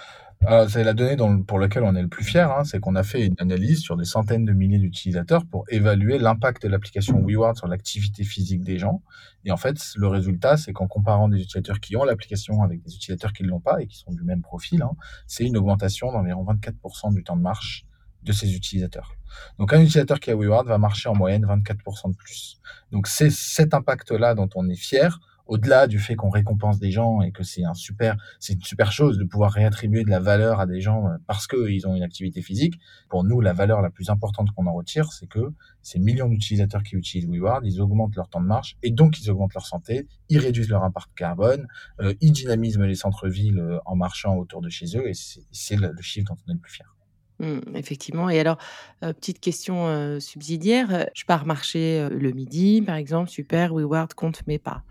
Euh, 0.46 0.69
c'est 0.69 0.85
la 0.85 0.94
donnée 0.94 1.17
pour 1.46 1.58
laquelle 1.58 1.82
on 1.82 1.96
est 1.96 2.02
le 2.02 2.08
plus 2.08 2.25
fier, 2.25 2.50
hein, 2.50 2.62
c'est 2.62 2.79
qu'on 2.79 2.94
a 2.94 3.02
fait 3.02 3.26
une 3.26 3.35
analyse 3.38 3.81
sur 3.81 3.96
des 3.96 4.05
centaines 4.05 4.44
de 4.44 4.52
milliers 4.52 4.79
d'utilisateurs 4.79 5.44
pour 5.44 5.64
évaluer 5.69 6.19
l'impact 6.19 6.62
de 6.62 6.69
l'application 6.69 7.20
WeWard 7.20 7.56
sur 7.56 7.67
l'activité 7.67 8.23
physique 8.23 8.62
des 8.62 8.79
gens. 8.79 9.02
Et 9.44 9.50
en 9.50 9.56
fait, 9.56 9.76
le 9.96 10.06
résultat, 10.06 10.56
c'est 10.56 10.73
qu'en 10.73 10.87
comparant 10.87 11.29
des 11.29 11.38
utilisateurs 11.38 11.81
qui 11.81 11.96
ont 11.96 12.05
l'application 12.05 12.62
avec 12.62 12.82
des 12.82 12.94
utilisateurs 12.94 13.32
qui 13.32 13.43
ne 13.43 13.49
l'ont 13.49 13.61
pas 13.61 13.82
et 13.82 13.88
qui 13.88 13.99
sont 13.99 14.12
du 14.12 14.23
même 14.23 14.43
profil, 14.43 14.82
hein, 14.82 14.93
c'est 15.26 15.44
une 15.44 15.56
augmentation 15.56 16.12
d'environ 16.12 16.44
24% 16.44 17.14
du 17.14 17.25
temps 17.25 17.37
de 17.37 17.43
marche 17.43 17.84
de 18.23 18.32
ces 18.32 18.55
utilisateurs. 18.55 19.14
Donc 19.58 19.73
un 19.73 19.81
utilisateur 19.81 20.20
qui 20.20 20.31
a 20.31 20.37
WeWard 20.37 20.67
va 20.67 20.79
marcher 20.79 21.08
en 21.08 21.17
moyenne 21.17 21.44
24% 21.44 22.11
de 22.12 22.17
plus. 22.17 22.60
Donc 22.93 23.06
c'est 23.08 23.31
cet 23.31 23.74
impact-là 23.74 24.34
dont 24.34 24.48
on 24.55 24.69
est 24.69 24.77
fier 24.77 25.19
au-delà 25.48 25.86
du 25.86 25.98
fait 25.98 26.14
qu'on 26.14 26.28
récompense 26.28 26.78
des 26.78 26.90
gens 26.90 27.22
et 27.22 27.32
que 27.32 27.43
c'est 27.43 27.64
un 27.64 27.74
super, 27.74 28.17
c'est 28.38 28.52
une 28.52 28.62
super 28.62 28.93
chose 28.93 29.19
de 29.19 29.24
pouvoir 29.24 29.50
réattribuer 29.50 30.05
de 30.05 30.10
la 30.10 30.20
valeur 30.20 30.60
à 30.60 30.67
des 30.67 30.81
gens 30.81 31.08
euh, 31.08 31.17
parce 31.26 31.46
qu'ils 31.46 31.86
ont 31.88 31.96
une 31.96 32.02
activité 32.02 32.43
physique. 32.43 32.78
Pour 33.08 33.24
nous, 33.24 33.40
la 33.40 33.55
valeur 33.55 33.81
la 33.81 33.90
plus 33.90 34.10
importante 34.10 34.50
qu'on 34.52 34.67
en 34.67 34.74
retire, 34.74 35.10
c'est 35.12 35.26
que 35.26 35.52
ces 35.82 35.98
millions 35.98 36.28
d'utilisateurs 36.28 36.82
qui 36.82 36.96
utilisent 36.96 37.28
WeWard, 37.28 37.64
ils 37.64 37.81
augmentent 37.81 38.14
leur 38.14 38.28
temps 38.28 38.40
de 38.40 38.46
marche 38.46 38.76
et 38.82 38.90
donc 38.90 39.19
ils 39.20 39.31
augmentent 39.31 39.55
leur 39.55 39.67
santé, 39.67 40.06
ils 40.28 40.38
réduisent 40.38 40.69
leur 40.69 40.84
impact 40.84 41.08
carbone, 41.17 41.67
euh, 42.00 42.14
ils 42.20 42.32
dynamisent 42.32 42.78
les 42.78 42.94
centres-villes 42.94 43.58
euh, 43.58 43.78
en 43.86 43.96
marchant 43.96 44.36
autour 44.36 44.60
de 44.60 44.69
chez 44.69 44.96
eux 44.96 45.08
et 45.08 45.14
c'est 45.14 45.76
le 45.76 45.94
chiffre 46.02 46.28
dont 46.28 46.36
on 46.46 46.50
est 46.50 46.55
le 46.55 46.60
plus 46.60 46.72
fier. 46.72 46.97
Mmh, 47.40 47.58
effectivement. 47.76 48.28
Et 48.28 48.40
alors, 48.40 48.58
euh, 49.04 49.12
petite 49.12 49.38
question 49.38 49.86
euh, 49.86 50.18
subsidiaire, 50.18 50.92
euh, 50.92 51.04
je 51.14 51.24
pars 51.24 51.46
marcher 51.46 52.08
le 52.10 52.32
midi, 52.32 52.82
par 52.82 52.96
exemple, 52.96 53.30
super, 53.30 53.72
WeWard 53.72 54.12
compte 54.14 54.44
mes 54.48 54.58
pas. 54.58 54.82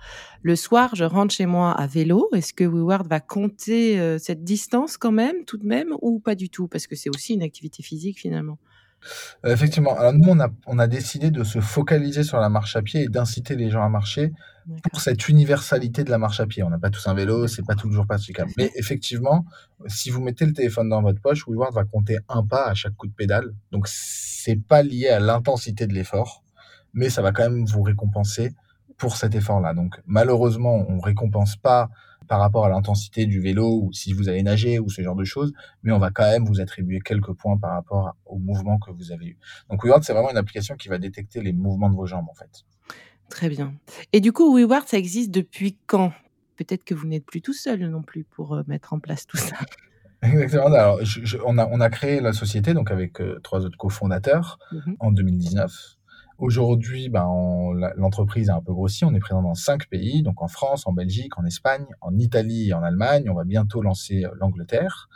Le 0.43 0.55
soir, 0.55 0.95
je 0.95 1.03
rentre 1.03 1.33
chez 1.33 1.45
moi 1.45 1.71
à 1.71 1.87
vélo. 1.87 2.29
Est-ce 2.33 2.53
que 2.53 2.63
WeWard 2.63 3.07
va 3.07 3.19
compter 3.19 4.17
cette 4.19 4.43
distance 4.43 4.97
quand 4.97 5.11
même, 5.11 5.43
tout 5.45 5.57
de 5.57 5.65
même, 5.65 5.89
ou 6.01 6.19
pas 6.19 6.35
du 6.35 6.49
tout? 6.49 6.67
Parce 6.67 6.87
que 6.87 6.95
c'est 6.95 7.09
aussi 7.09 7.33
une 7.33 7.43
activité 7.43 7.83
physique 7.83 8.19
finalement. 8.19 8.57
Effectivement. 9.45 9.97
Alors 9.97 10.13
nous, 10.13 10.29
on 10.29 10.39
a, 10.39 10.49
on 10.67 10.79
a 10.79 10.87
décidé 10.87 11.31
de 11.31 11.43
se 11.43 11.59
focaliser 11.59 12.23
sur 12.23 12.39
la 12.39 12.49
marche 12.49 12.75
à 12.75 12.81
pied 12.81 13.03
et 13.03 13.07
d'inciter 13.07 13.55
les 13.55 13.69
gens 13.69 13.83
à 13.83 13.89
marcher 13.89 14.31
pour 14.89 15.01
cette 15.01 15.29
universalité 15.29 16.03
de 16.03 16.09
la 16.09 16.17
marche 16.17 16.39
à 16.39 16.45
pied. 16.45 16.63
On 16.63 16.69
n'a 16.69 16.79
pas 16.79 16.89
tous 16.89 17.07
un 17.07 17.13
vélo, 17.13 17.47
c'est 17.47 17.65
pas 17.65 17.75
toujours 17.75 18.05
praticable. 18.05 18.51
Mais 18.57 18.71
effectivement, 18.75 19.45
si 19.87 20.09
vous 20.09 20.21
mettez 20.21 20.45
le 20.45 20.53
téléphone 20.53 20.89
dans 20.89 21.01
votre 21.01 21.21
poche, 21.21 21.47
WeWard 21.47 21.73
va 21.73 21.85
compter 21.85 22.17
un 22.27 22.45
pas 22.45 22.65
à 22.65 22.73
chaque 22.73 22.95
coup 22.95 23.07
de 23.07 23.13
pédale. 23.13 23.53
Donc 23.71 23.87
c'est 23.87 24.61
pas 24.61 24.83
lié 24.83 25.07
à 25.09 25.19
l'intensité 25.19 25.87
de 25.87 25.93
l'effort, 25.93 26.43
mais 26.93 27.09
ça 27.09 27.21
va 27.21 27.31
quand 27.31 27.43
même 27.43 27.65
vous 27.65 27.81
récompenser 27.81 28.53
pour 28.97 29.15
cet 29.15 29.35
effort-là. 29.35 29.73
Donc 29.73 30.01
malheureusement, 30.05 30.85
on 30.89 30.99
récompense 30.99 31.55
pas 31.55 31.89
par 32.27 32.39
rapport 32.41 32.65
à 32.65 32.69
l'intensité 32.69 33.25
du 33.25 33.39
vélo 33.39 33.81
ou 33.83 33.93
si 33.93 34.11
vous 34.11 34.27
allez 34.27 34.43
nager 34.43 34.79
ou 34.79 34.89
ce 34.89 35.01
genre 35.01 35.15
de 35.15 35.23
choses, 35.23 35.53
mais 35.83 35.93
on 35.93 35.99
va 35.99 36.11
quand 36.11 36.29
même 36.29 36.45
vous 36.45 36.59
attribuer 36.59 36.99
quelques 36.99 37.31
points 37.33 37.57
par 37.57 37.71
rapport 37.71 38.15
au 38.25 38.37
mouvement 38.37 38.79
que 38.79 38.91
vous 38.91 39.13
avez 39.13 39.27
eu. 39.27 39.37
Donc 39.69 39.83
WeWard, 39.83 40.03
c'est 40.03 40.11
vraiment 40.11 40.31
une 40.31 40.37
application 40.37 40.75
qui 40.75 40.89
va 40.89 40.97
détecter 40.97 41.41
les 41.41 41.53
mouvements 41.53 41.89
de 41.89 41.95
vos 41.95 42.05
jambes 42.05 42.27
en 42.29 42.33
fait. 42.33 42.65
Très 43.29 43.49
bien. 43.49 43.73
Et 44.13 44.21
du 44.21 44.31
coup, 44.31 44.55
WeWard, 44.55 44.87
ça 44.87 44.97
existe 44.97 45.31
depuis 45.31 45.77
quand? 45.85 46.13
Peut-être 46.55 46.83
que 46.83 46.95
vous 46.95 47.07
n'êtes 47.07 47.25
plus 47.25 47.41
tout 47.41 47.53
seul 47.53 47.87
non 47.87 48.01
plus 48.01 48.23
pour 48.23 48.55
euh, 48.55 48.63
mettre 48.67 48.93
en 48.93 48.99
place 48.99 49.27
tout 49.27 49.37
ça. 49.37 49.57
Exactement. 50.23 50.67
Alors, 50.67 50.99
on, 51.45 51.57
a, 51.57 51.67
on 51.67 51.79
a 51.79 51.89
créé 51.89 52.19
la 52.19 52.33
société 52.33 52.73
donc 52.73 52.89
avec 52.89 53.21
euh, 53.21 53.39
trois 53.43 53.65
autres 53.65 53.77
cofondateurs 53.77 54.57
mmh 54.71 54.93
en 54.99 55.11
2019. 55.11 55.97
Aujourd'hui, 56.39 57.09
ben, 57.09 57.27
l'entreprise 57.95 58.51
a 58.51 58.55
un 58.55 58.61
peu 58.61 58.71
grossi. 58.71 59.03
On 59.05 59.13
est 59.15 59.19
présent 59.19 59.41
dans 59.41 59.55
cinq 59.55 59.87
pays, 59.89 60.21
donc 60.21 60.43
en 60.43 60.47
France, 60.47 60.85
en 60.85 60.93
Belgique, 60.93 61.35
en 61.39 61.45
Espagne, 61.45 61.85
en 61.99 62.15
Italie 62.15 62.69
et 62.69 62.73
en 62.73 62.83
Allemagne. 62.83 63.27
On 63.27 63.33
va 63.33 63.43
bientôt 63.43 63.81
lancer 63.81 64.23
euh, 64.23 64.29
l'Angleterre. 64.39 65.09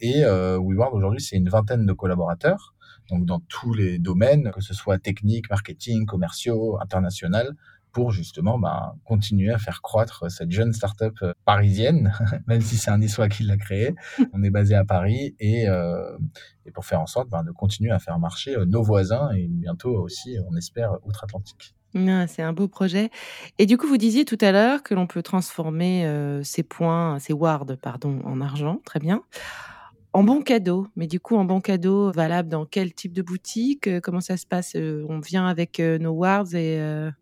Et 0.00 0.24
euh, 0.24 0.56
WeWorld 0.60 0.94
aujourd'hui, 0.94 1.20
c'est 1.20 1.36
une 1.36 1.48
vingtaine 1.48 1.84
de 1.84 1.92
collaborateurs, 1.92 2.76
donc 3.08 3.24
dans 3.24 3.40
tous 3.48 3.72
les 3.74 3.98
domaines, 3.98 4.50
que 4.52 4.60
ce 4.60 4.74
soit 4.74 4.98
technique, 4.98 5.50
marketing, 5.50 6.06
commerciaux, 6.06 6.78
international, 6.80 7.54
pour 7.92 8.12
justement 8.12 8.58
ben, 8.58 8.94
continuer 9.04 9.50
à 9.50 9.58
faire 9.58 9.82
croître 9.82 10.30
cette 10.30 10.50
jeune 10.50 10.72
start-up 10.72 11.14
euh, 11.22 11.32
parisienne, 11.44 12.12
même 12.46 12.60
si 12.60 12.76
c'est 12.76 12.90
un 12.90 12.98
Niçois 12.98 13.28
qui 13.28 13.42
l'a 13.42 13.56
créé. 13.56 13.94
On 14.32 14.42
est 14.42 14.50
basé 14.50 14.74
à 14.74 14.84
Paris 14.84 15.34
et, 15.40 15.68
euh, 15.68 16.16
et 16.66 16.70
pour 16.70 16.84
faire 16.84 17.00
en 17.00 17.06
sorte 17.06 17.28
ben, 17.28 17.42
de 17.42 17.50
continuer 17.50 17.90
à 17.90 17.98
faire 17.98 18.18
marcher 18.18 18.56
euh, 18.56 18.64
nos 18.66 18.82
voisins 18.82 19.30
et 19.32 19.46
bientôt 19.48 19.96
aussi, 19.96 20.36
on 20.48 20.56
espère, 20.56 20.92
outre-Atlantique. 21.04 21.74
Ah, 21.96 22.26
c'est 22.26 22.42
un 22.42 22.52
beau 22.52 22.68
projet. 22.68 23.10
Et 23.58 23.66
du 23.66 23.78
coup, 23.78 23.86
vous 23.86 23.96
disiez 23.96 24.24
tout 24.24 24.38
à 24.42 24.52
l'heure 24.52 24.82
que 24.82 24.94
l'on 24.94 25.06
peut 25.06 25.22
transformer 25.22 26.06
ces 26.44 26.62
points, 26.62 27.18
ces 27.18 27.32
wards, 27.32 27.66
pardon, 27.80 28.20
en 28.24 28.42
argent. 28.42 28.80
Très 28.84 29.00
bien. 29.00 29.22
En 30.14 30.24
bon 30.24 30.40
cadeau, 30.40 30.88
mais 30.96 31.06
du 31.06 31.20
coup, 31.20 31.36
en 31.36 31.44
bon 31.44 31.60
cadeau, 31.60 32.10
valable 32.10 32.48
dans 32.48 32.64
quel 32.64 32.94
type 32.94 33.12
de 33.12 33.20
boutique 33.20 33.86
euh, 33.86 34.00
Comment 34.00 34.22
ça 34.22 34.38
se 34.38 34.46
passe 34.46 34.72
euh, 34.74 35.04
On 35.10 35.20
vient 35.20 35.46
avec 35.46 35.80
euh, 35.80 35.98
nos 35.98 36.12
wards 36.12 36.54
et. 36.54 36.80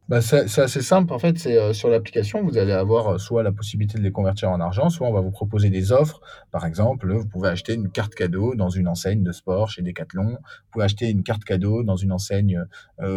Bah, 0.09 0.21
c'est 0.21 0.59
assez 0.59 0.83
simple. 0.83 1.12
En 1.12 1.19
fait, 1.19 1.37
c'est 1.37 1.73
sur 1.73 1.88
l'application, 1.88 2.45
vous 2.45 2.59
allez 2.59 2.73
avoir 2.73 3.19
soit 3.19 3.43
la 3.43 3.50
possibilité 3.50 3.99
de 3.99 4.05
les 4.05 4.12
convertir 4.12 4.50
en 4.50 4.61
argent, 4.61 4.88
soit 4.88 5.09
on 5.09 5.12
va 5.12 5.21
vous 5.21 5.33
proposer 5.33 5.69
des 5.69 5.90
offres. 5.90 6.21
Par 6.52 6.64
exemple, 6.64 7.12
vous 7.12 7.26
pouvez 7.26 7.49
acheter 7.49 7.75
une 7.75 7.90
carte 7.90 8.14
cadeau 8.14 8.55
dans 8.55 8.69
une 8.69 8.87
enseigne 8.87 9.25
de 9.25 9.33
sport 9.33 9.69
chez 9.69 9.83
Decathlon. 9.83 10.31
Vous 10.31 10.71
pouvez 10.71 10.85
acheter 10.85 11.11
une 11.11 11.25
carte 11.25 11.43
cadeau 11.43 11.83
dans 11.83 11.97
une 11.97 12.12
enseigne 12.12 12.64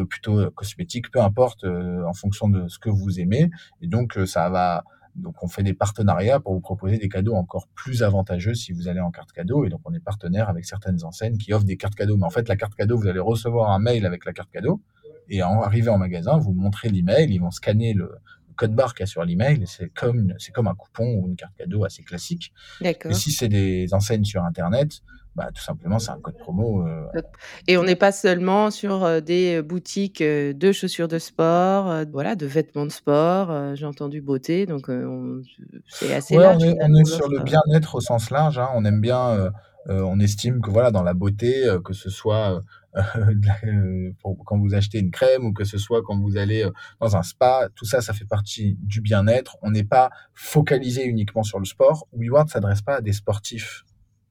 plutôt 0.10 0.50
cosmétique, 0.52 1.12
peu 1.12 1.22
importe, 1.22 1.64
en 1.64 2.14
fonction 2.14 2.50
de 2.50 2.68
ce 2.68 2.80
que 2.80 2.90
vous 2.90 3.20
aimez. 3.20 3.52
Et 3.82 3.88
donc, 3.88 4.18
ça 4.26 4.50
va 4.50 4.84
donc 5.16 5.44
on 5.44 5.48
fait 5.48 5.64
des 5.64 5.74
partenariats 5.74 6.40
pour 6.40 6.54
vous 6.54 6.62
proposer 6.62 6.98
des 6.98 7.10
cadeaux 7.10 7.36
encore 7.36 7.68
plus 7.76 8.04
avantageux 8.04 8.54
si 8.54 8.72
vous 8.72 8.88
allez 8.88 9.00
en 9.00 9.12
carte 9.12 9.32
cadeau. 9.32 9.66
Et 9.66 9.70
donc 9.70 9.82
on 9.86 9.94
est 9.94 10.00
partenaire 10.00 10.50
avec 10.50 10.66
certaines 10.66 11.04
enseignes 11.04 11.38
qui 11.38 11.54
offrent 11.54 11.66
des 11.66 11.78
cartes 11.78 11.96
cadeaux. 11.96 12.18
Mais 12.18 12.26
en 12.26 12.30
fait, 12.30 12.48
la 12.48 12.56
carte 12.56 12.76
cadeau, 12.76 12.98
vous 12.98 13.08
allez 13.08 13.20
recevoir 13.20 13.72
un 13.72 13.80
mail 13.80 14.06
avec 14.06 14.26
la 14.26 14.34
carte 14.34 14.50
cadeau. 14.52 14.82
Et 15.28 15.44
en 15.44 15.62
arriver 15.62 15.90
en 15.90 15.98
magasin, 15.98 16.38
vous 16.38 16.54
montrez 16.54 16.90
l'email, 16.90 17.32
ils 17.32 17.40
vont 17.40 17.52
scanner 17.52 17.94
le, 17.94 18.18
code 18.60 18.76
barre 18.76 18.94
qu'il 18.94 19.04
y 19.04 19.04
a 19.04 19.08
sur 19.08 19.24
l'email. 19.24 19.64
C'est 19.66 19.90
comme, 19.90 20.34
c'est 20.38 20.52
comme 20.52 20.68
un 20.68 20.76
coupon 20.76 21.06
ou 21.16 21.28
une 21.30 21.36
carte 21.36 21.56
cadeau 21.58 21.86
assez 21.86 22.04
classique. 22.04 22.54
Et 22.82 23.14
si 23.14 23.32
c'est 23.32 23.48
des 23.48 23.94
enseignes 23.94 24.26
sur 24.26 24.44
Internet, 24.44 25.02
bah, 25.36 25.50
tout 25.54 25.62
simplement, 25.62 26.00
c'est 26.00 26.12
un 26.12 26.20
code 26.20 26.38
promo. 26.38 26.86
Euh, 26.86 27.06
et 27.68 27.78
on 27.78 27.84
n'est 27.84 27.96
pas 27.96 28.12
seulement 28.12 28.72
sur 28.72 29.06
euh, 29.06 29.22
des 29.22 29.62
boutiques 29.62 30.20
euh, 30.20 30.52
de 30.54 30.74
chaussures 30.74 31.08
de 31.08 31.18
sport, 31.18 32.04
voilà, 32.12 32.36
de 32.36 32.46
vêtements 32.46 32.86
de 32.86 32.92
sport, 32.92 33.76
j'ai 33.76 33.86
entendu 33.86 34.22
beauté, 34.22 34.66
donc 34.66 34.92
c'est 35.88 36.14
assez 36.14 36.36
large. 36.36 36.62
On 36.62 36.96
est, 36.96 37.06
sur 37.06 37.30
le 37.30 37.40
bien-être 37.40 37.96
au 37.96 38.02
sens 38.02 38.32
large. 38.32 38.60
Hein. 38.60 38.68
on 38.76 38.84
aime 38.84 39.00
bien, 39.00 39.52
on 39.88 40.20
estime 40.20 40.60
que 40.60 40.70
voilà, 40.70 40.92
dans 40.92 41.04
la 41.04 41.14
beauté, 41.14 41.66
que 41.86 41.94
ce 41.94 42.10
soit 42.10 42.62
quand 44.46 44.58
vous 44.58 44.74
achetez 44.74 45.00
une 45.00 45.12
crème 45.12 45.46
ou 45.46 45.54
que 45.54 45.64
ce 45.64 45.78
soit 45.78 46.02
quand 46.04 46.20
vous 46.20 46.38
allez 46.38 46.68
dans 47.00 47.16
un 47.16 47.24
spa, 47.24 47.70
tout 47.76 47.86
ça, 47.86 48.02
ça 48.02 48.14
fait 48.14 48.26
partie 48.26 48.78
du 48.82 49.02
bien-être. 49.02 49.58
On 49.62 49.72
n'est 49.72 49.84
pas 49.84 50.10
focalisé 50.34 51.06
uniquement 51.06 51.44
sur 51.44 51.60
le 51.60 51.66
sport. 51.66 52.08
WeWard 52.14 52.48
ne 52.48 52.52
s'adresse 52.52 52.82
pas 52.82 52.96
à 52.96 53.02
des 53.02 53.14
sportifs 53.14 53.84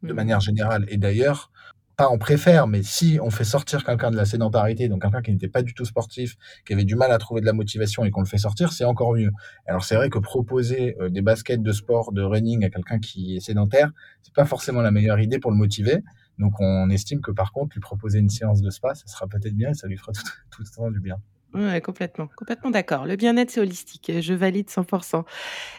de 0.02 0.12
mmh. 0.12 0.16
manière 0.16 0.40
générale. 0.40 0.86
Et 0.88 0.96
d'ailleurs, 0.96 1.50
pas 1.98 2.08
on 2.12 2.18
préfère, 2.18 2.68
mais 2.68 2.84
si 2.84 3.18
on 3.20 3.28
fait 3.28 3.42
sortir 3.42 3.84
quelqu'un 3.84 4.12
de 4.12 4.16
la 4.16 4.24
sédentarité, 4.24 4.88
donc 4.88 5.02
quelqu'un 5.02 5.20
qui 5.20 5.32
n'était 5.32 5.48
pas 5.48 5.62
du 5.62 5.74
tout 5.74 5.84
sportif, 5.84 6.36
qui 6.64 6.72
avait 6.72 6.84
du 6.84 6.94
mal 6.94 7.10
à 7.10 7.18
trouver 7.18 7.40
de 7.40 7.46
la 7.46 7.52
motivation 7.52 8.04
et 8.04 8.10
qu'on 8.12 8.20
le 8.20 8.26
fait 8.26 8.38
sortir, 8.38 8.72
c'est 8.72 8.84
encore 8.84 9.14
mieux. 9.14 9.32
Alors 9.66 9.84
c'est 9.84 9.96
vrai 9.96 10.08
que 10.08 10.20
proposer 10.20 10.96
euh, 11.00 11.08
des 11.08 11.22
baskets 11.22 11.60
de 11.60 11.72
sport, 11.72 12.12
de 12.12 12.22
running 12.22 12.64
à 12.64 12.70
quelqu'un 12.70 13.00
qui 13.00 13.36
est 13.36 13.40
sédentaire, 13.40 13.90
c'est 14.22 14.32
pas 14.32 14.44
forcément 14.44 14.80
la 14.80 14.92
meilleure 14.92 15.18
idée 15.18 15.40
pour 15.40 15.50
le 15.50 15.56
motiver. 15.56 16.04
Donc 16.38 16.60
on 16.60 16.90
estime 16.90 17.20
que 17.20 17.30
par 17.30 17.52
contre, 17.52 17.74
lui 17.74 17.80
proposer 17.80 18.18
une 18.18 18.30
séance 18.30 18.62
de 18.62 18.70
spa, 18.70 18.94
ça 18.94 19.06
sera 19.06 19.26
peut-être 19.26 19.54
bien 19.54 19.70
et 19.70 19.74
ça 19.74 19.88
lui 19.88 19.96
fera 19.96 20.12
tout, 20.12 20.22
tout 20.50 20.62
le 20.62 20.68
temps 20.68 20.90
du 20.90 21.00
bien. 21.00 21.16
Ouais, 21.54 21.80
complètement, 21.80 22.28
complètement 22.36 22.70
d'accord. 22.70 23.06
Le 23.06 23.16
bien-être, 23.16 23.50
c'est 23.50 23.60
holistique. 23.60 24.12
Je 24.20 24.34
valide 24.34 24.68
100%. 24.68 25.24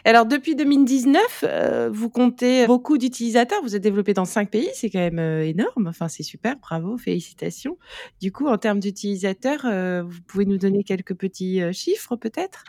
Alors, 0.04 0.26
depuis 0.26 0.56
2019, 0.56 1.44
euh, 1.44 1.90
vous 1.92 2.10
comptez 2.10 2.66
beaucoup 2.66 2.98
d'utilisateurs. 2.98 3.60
Vous 3.62 3.76
êtes 3.76 3.82
développé 3.82 4.12
dans 4.12 4.24
cinq 4.24 4.50
pays. 4.50 4.68
C'est 4.74 4.90
quand 4.90 4.98
même 4.98 5.20
euh, 5.20 5.46
énorme. 5.46 5.86
Enfin, 5.86 6.08
c'est 6.08 6.24
super. 6.24 6.56
Bravo. 6.56 6.98
Félicitations. 6.98 7.78
Du 8.20 8.32
coup, 8.32 8.48
en 8.48 8.58
termes 8.58 8.80
d'utilisateurs, 8.80 9.64
euh, 9.64 10.02
vous 10.02 10.20
pouvez 10.26 10.44
nous 10.44 10.58
donner 10.58 10.82
quelques 10.82 11.14
petits 11.14 11.60
chiffres, 11.72 12.16
peut-être? 12.16 12.64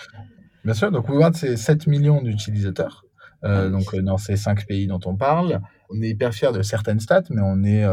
Bien 0.64 0.76
sûr. 0.76 0.92
Donc, 0.92 1.10
WeWard, 1.10 1.36
c'est 1.36 1.58
7 1.58 1.88
millions 1.88 2.22
d'utilisateurs. 2.22 3.06
Ah 3.44 3.70
donc, 3.70 3.96
dans 3.96 4.18
ces 4.18 4.38
cinq 4.38 4.68
pays 4.68 4.86
dont 4.86 5.00
on 5.06 5.16
parle. 5.16 5.62
On 5.94 6.02
est 6.02 6.10
hyper 6.10 6.34
fiers 6.34 6.52
de 6.54 6.62
certaines 6.62 7.00
stats, 7.00 7.24
mais 7.30 7.42
on 7.44 7.64
est 7.64 7.86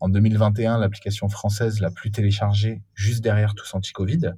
en 0.00 0.08
2021 0.08 0.78
l'application 0.78 1.28
française 1.28 1.80
la 1.80 1.90
plus 1.90 2.10
téléchargée 2.10 2.82
juste 2.94 3.22
derrière 3.22 3.54
Tous 3.54 3.74
Anti-Covid. 3.74 4.32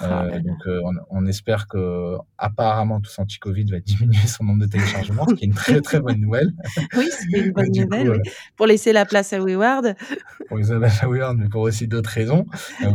Ah, 0.00 0.24
euh, 0.24 0.40
donc, 0.40 0.66
euh, 0.66 0.80
on, 1.10 1.26
espère 1.26 1.68
que 1.68 2.16
apparemment 2.38 3.00
tout 3.00 3.10
anti-Covid 3.18 3.64
va 3.70 3.80
diminuer 3.80 4.26
son 4.26 4.44
nombre 4.44 4.62
de 4.62 4.66
téléchargements, 4.66 5.26
ce 5.28 5.34
qui 5.34 5.44
est 5.44 5.48
une 5.48 5.54
très 5.54 5.80
très 5.80 6.00
bonne 6.00 6.18
nouvelle. 6.18 6.52
oui, 6.96 7.08
c'est 7.10 7.38
une 7.38 7.52
bonne 7.52 7.70
nouvelle. 7.70 8.08
Euh, 8.08 8.18
pour 8.56 8.66
laisser 8.66 8.92
la 8.92 9.04
place 9.04 9.32
à 9.32 9.40
WeWard. 9.40 9.94
Pour 10.48 10.58
laisser 10.58 10.72
la 10.72 10.80
place 10.80 11.02
à 11.02 11.08
WeWard, 11.08 11.38
mais 11.38 11.48
pour 11.48 11.62
aussi 11.62 11.88
d'autres 11.88 12.10
raisons, 12.10 12.44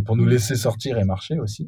pour 0.06 0.16
nous 0.16 0.26
laisser 0.26 0.56
sortir 0.56 1.00
et 1.00 1.06
marcher 1.06 1.40
aussi. 1.40 1.66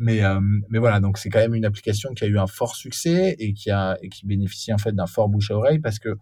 Mais 0.00 0.22
mais 0.68 0.78
voilà, 0.78 1.00
donc 1.00 1.18
c'est 1.18 1.28
quand 1.28 1.38
même 1.38 1.54
une 1.54 1.64
application 1.64 2.12
qui 2.14 2.24
a 2.24 2.26
eu 2.26 2.38
un 2.38 2.46
fort 2.46 2.74
succès 2.74 3.36
et 3.38 3.52
qui 3.52 3.70
a 3.70 3.96
et 4.02 4.08
qui 4.08 4.26
bénéficie 4.26 4.72
en 4.72 4.78
fait 4.78 4.92
d'un 4.92 5.06
fort 5.06 5.28
bouche 5.28 5.50
à 5.50 5.54
oreille 5.54 5.78
parce 5.78 5.98
que 5.98 6.16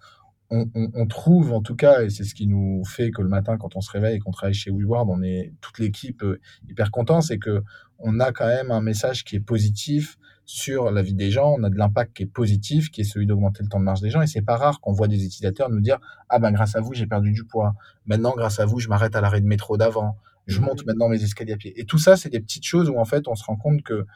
on, 0.51 1.07
trouve 1.07 1.53
en 1.53 1.61
tout 1.61 1.75
cas, 1.75 2.03
et 2.03 2.11
c'est 2.11 2.25
ce 2.25 2.35
qui 2.35 2.47
nous 2.47 2.85
fait 2.85 3.11
que 3.11 3.21
le 3.21 3.29
matin, 3.29 3.57
quand 3.59 3.77
on 3.77 3.81
se 3.81 3.91
réveille 3.91 4.17
et 4.17 4.19
qu'on 4.19 4.31
travaille 4.31 4.55
chez 4.55 4.71
WeWard, 4.71 5.09
on 5.09 5.23
est 5.23 5.53
toute 5.61 5.79
l'équipe 5.79 6.23
euh, 6.23 6.41
hyper 6.69 6.91
content, 6.91 7.21
c'est 7.21 7.39
que 7.39 7.63
on 7.99 8.21
a 8.21 8.31
quand 8.33 8.47
même 8.47 8.71
un 8.71 8.81
message 8.81 9.25
qui 9.25 9.37
est 9.37 9.41
positif 9.41 10.19
sur 10.45 10.93
la 10.93 11.03
vie 11.03 11.15
des 11.15 11.31
gens, 11.31 11.57
on 11.59 11.65
a 11.65 11.71
de 11.71 11.77
l'impact 11.77 12.17
qui 12.17 12.23
est 12.23 12.27
positif, 12.27 12.91
qui 12.91 13.01
est 13.01 13.05
celui 13.05 13.27
d'augmenter 13.27 13.65
le 13.65 13.69
temps 13.69 13.81
de 13.81 13.85
marche 13.85 14.01
des 14.01 14.11
gens, 14.11 14.23
et 14.23 14.29
c'est 14.29 14.43
pas 14.43 14.57
rare 14.57 14.81
qu'on 14.81 14.93
voit 14.93 15.09
des 15.09 15.25
utilisateurs 15.25 15.71
nous 15.71 15.81
dire 15.81 15.99
ah 16.29 16.39
ben 16.39 16.53
grâce 16.53 16.77
à 16.77 16.81
vous 16.81 16.95
j'ai 16.95 17.07
perdu 17.07 17.33
du 17.33 17.45
poids, 17.45 17.75
maintenant 18.07 18.35
grâce 18.37 18.61
à 18.61 18.67
vous 18.67 18.79
je 18.79 18.89
m'arrête 18.89 19.17
à 19.17 19.21
l'arrêt 19.21 19.41
de 19.41 19.47
métro 19.47 19.77
d'avant, 19.77 20.17
je 20.47 20.61
monte 20.61 20.83
mmh. 20.83 20.87
maintenant 20.87 21.09
mes 21.09 21.23
escaliers 21.23 21.55
à 21.55 21.57
pied. 21.57 21.79
Et 21.81 21.85
tout 21.85 21.99
ça, 21.99 22.17
c'est 22.17 22.29
des 22.29 22.39
petites 22.39 22.65
choses 22.65 22.89
où 22.89 22.99
en 22.99 23.05
fait 23.05 23.27
on 23.27 23.35
se 23.35 23.45
rend 23.45 23.57
compte 23.57 23.83
que 23.83 24.07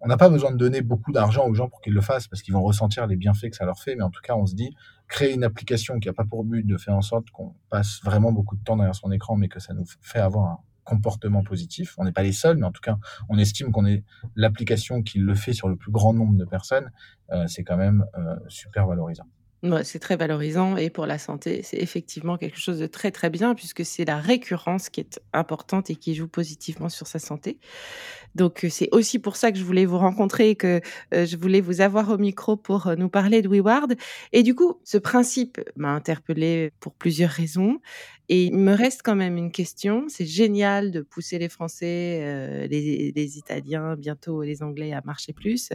on 0.00 0.08
n'a 0.08 0.16
pas 0.16 0.28
besoin 0.28 0.50
de 0.50 0.56
donner 0.56 0.80
beaucoup 0.80 1.12
d'argent 1.12 1.46
aux 1.46 1.54
gens 1.54 1.68
pour 1.68 1.80
qu'ils 1.80 1.92
le 1.92 2.00
fassent 2.00 2.26
parce 2.26 2.42
qu'ils 2.42 2.54
vont 2.54 2.62
ressentir 2.62 3.06
les 3.06 3.16
bienfaits 3.16 3.50
que 3.50 3.56
ça 3.56 3.64
leur 3.64 3.78
fait. 3.78 3.96
Mais 3.96 4.02
en 4.02 4.10
tout 4.10 4.22
cas, 4.22 4.34
on 4.34 4.46
se 4.46 4.54
dit, 4.54 4.74
créer 5.08 5.34
une 5.34 5.44
application 5.44 6.00
qui 6.00 6.08
n'a 6.08 6.14
pas 6.14 6.24
pour 6.24 6.44
but 6.44 6.66
de 6.66 6.76
faire 6.76 6.94
en 6.94 7.02
sorte 7.02 7.30
qu'on 7.30 7.54
passe 7.68 8.00
vraiment 8.02 8.32
beaucoup 8.32 8.56
de 8.56 8.62
temps 8.62 8.76
derrière 8.76 8.94
son 8.94 9.12
écran, 9.12 9.36
mais 9.36 9.48
que 9.48 9.60
ça 9.60 9.74
nous 9.74 9.84
fait 10.00 10.20
avoir 10.20 10.46
un 10.46 10.58
comportement 10.84 11.44
positif. 11.44 11.94
On 11.98 12.04
n'est 12.04 12.12
pas 12.12 12.22
les 12.22 12.32
seuls, 12.32 12.56
mais 12.56 12.66
en 12.66 12.72
tout 12.72 12.80
cas, 12.80 12.96
on 13.28 13.38
estime 13.38 13.72
qu'on 13.72 13.86
est 13.86 14.04
l'application 14.36 15.02
qui 15.02 15.18
le 15.18 15.34
fait 15.34 15.52
sur 15.52 15.68
le 15.68 15.76
plus 15.76 15.92
grand 15.92 16.14
nombre 16.14 16.36
de 16.36 16.44
personnes. 16.44 16.90
Euh, 17.32 17.46
c'est 17.46 17.62
quand 17.62 17.76
même 17.76 18.06
euh, 18.16 18.36
super 18.48 18.86
valorisant 18.86 19.26
c'est 19.82 19.98
très 19.98 20.16
valorisant 20.16 20.76
et 20.76 20.88
pour 20.88 21.04
la 21.06 21.18
santé, 21.18 21.62
c'est 21.62 21.76
effectivement 21.76 22.38
quelque 22.38 22.58
chose 22.58 22.78
de 22.78 22.86
très 22.86 23.10
très 23.10 23.28
bien 23.28 23.54
puisque 23.54 23.84
c'est 23.84 24.06
la 24.06 24.18
récurrence 24.18 24.88
qui 24.88 25.00
est 25.00 25.20
importante 25.34 25.90
et 25.90 25.96
qui 25.96 26.14
joue 26.14 26.28
positivement 26.28 26.88
sur 26.88 27.06
sa 27.06 27.18
santé. 27.18 27.58
Donc 28.34 28.64
c'est 28.70 28.88
aussi 28.92 29.18
pour 29.18 29.36
ça 29.36 29.52
que 29.52 29.58
je 29.58 29.64
voulais 29.64 29.84
vous 29.84 29.98
rencontrer 29.98 30.50
et 30.50 30.56
que 30.56 30.80
je 31.12 31.36
voulais 31.36 31.60
vous 31.60 31.80
avoir 31.80 32.10
au 32.10 32.16
micro 32.16 32.56
pour 32.56 32.94
nous 32.96 33.08
parler 33.10 33.42
de 33.42 33.48
WeWard. 33.48 33.94
Et 34.32 34.42
du 34.42 34.54
coup, 34.54 34.80
ce 34.84 34.98
principe 34.98 35.60
m'a 35.76 35.90
interpellé 35.90 36.72
pour 36.80 36.94
plusieurs 36.94 37.30
raisons. 37.30 37.80
Et 38.32 38.44
il 38.44 38.56
me 38.56 38.72
reste 38.74 39.02
quand 39.02 39.16
même 39.16 39.36
une 39.36 39.50
question. 39.50 40.04
C'est 40.08 40.24
génial 40.26 40.92
de 40.92 41.00
pousser 41.00 41.40
les 41.40 41.48
Français, 41.48 42.68
les, 42.70 43.12
les 43.14 43.38
Italiens, 43.38 43.96
bientôt 43.96 44.42
les 44.42 44.62
Anglais 44.62 44.92
à 44.92 45.02
marcher 45.04 45.32
plus, 45.32 45.70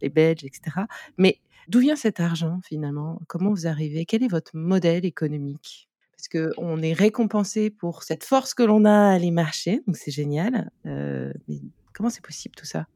les 0.00 0.08
Belges, 0.08 0.44
etc. 0.44 0.86
Mais 1.18 1.40
D'où 1.68 1.80
vient 1.80 1.96
cet 1.96 2.20
argent 2.20 2.60
finalement? 2.64 3.20
Comment 3.26 3.50
vous 3.50 3.66
arrivez? 3.66 4.04
Quel 4.06 4.22
est 4.22 4.28
votre 4.28 4.52
modèle 4.54 5.04
économique? 5.04 5.88
Parce 6.16 6.28
qu'on 6.28 6.80
est 6.82 6.92
récompensé 6.92 7.70
pour 7.70 8.02
cette 8.02 8.24
force 8.24 8.54
que 8.54 8.62
l'on 8.62 8.84
a 8.84 8.90
à 8.90 9.12
aller 9.12 9.30
marcher, 9.30 9.82
donc 9.86 9.96
c'est 9.96 10.10
génial. 10.10 10.70
Euh, 10.86 11.32
mais 11.48 11.60
comment 11.92 12.08
c'est 12.08 12.24
possible 12.24 12.54
tout 12.54 12.64
ça? 12.64 12.86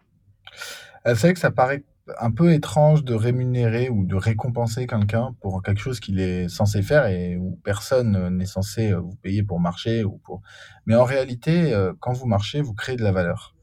Euh, 1.07 1.15
C'est 1.15 1.27
vrai 1.29 1.35
que 1.35 1.41
ça 1.41 1.51
paraît 1.51 1.85
un 2.19 2.31
peu 2.31 2.53
étrange 2.53 3.05
de 3.05 3.15
rémunérer 3.15 3.89
ou 3.89 4.05
de 4.05 4.17
récompenser 4.17 4.87
quelqu'un 4.87 5.35
pour 5.41 5.63
quelque 5.63 5.81
chose 5.81 6.01
qu'il 6.01 6.19
est 6.19 6.49
censé 6.49 6.83
faire 6.83 7.07
et 7.07 7.37
où 7.37 7.59
personne 7.63 8.37
n'est 8.37 8.47
censé 8.47 8.93
vous 8.93 9.15
payer 9.23 9.43
pour 9.43 9.61
marcher 9.61 10.03
ou 10.03 10.19
pour. 10.25 10.41
Mais 10.87 10.95
en 10.95 11.05
réalité, 11.05 11.73
euh, 11.73 11.93
quand 12.01 12.13
vous 12.13 12.27
marchez, 12.27 12.63
vous 12.63 12.75
créez 12.75 12.97
de 12.97 13.05
la 13.05 13.13
valeur. 13.13 13.55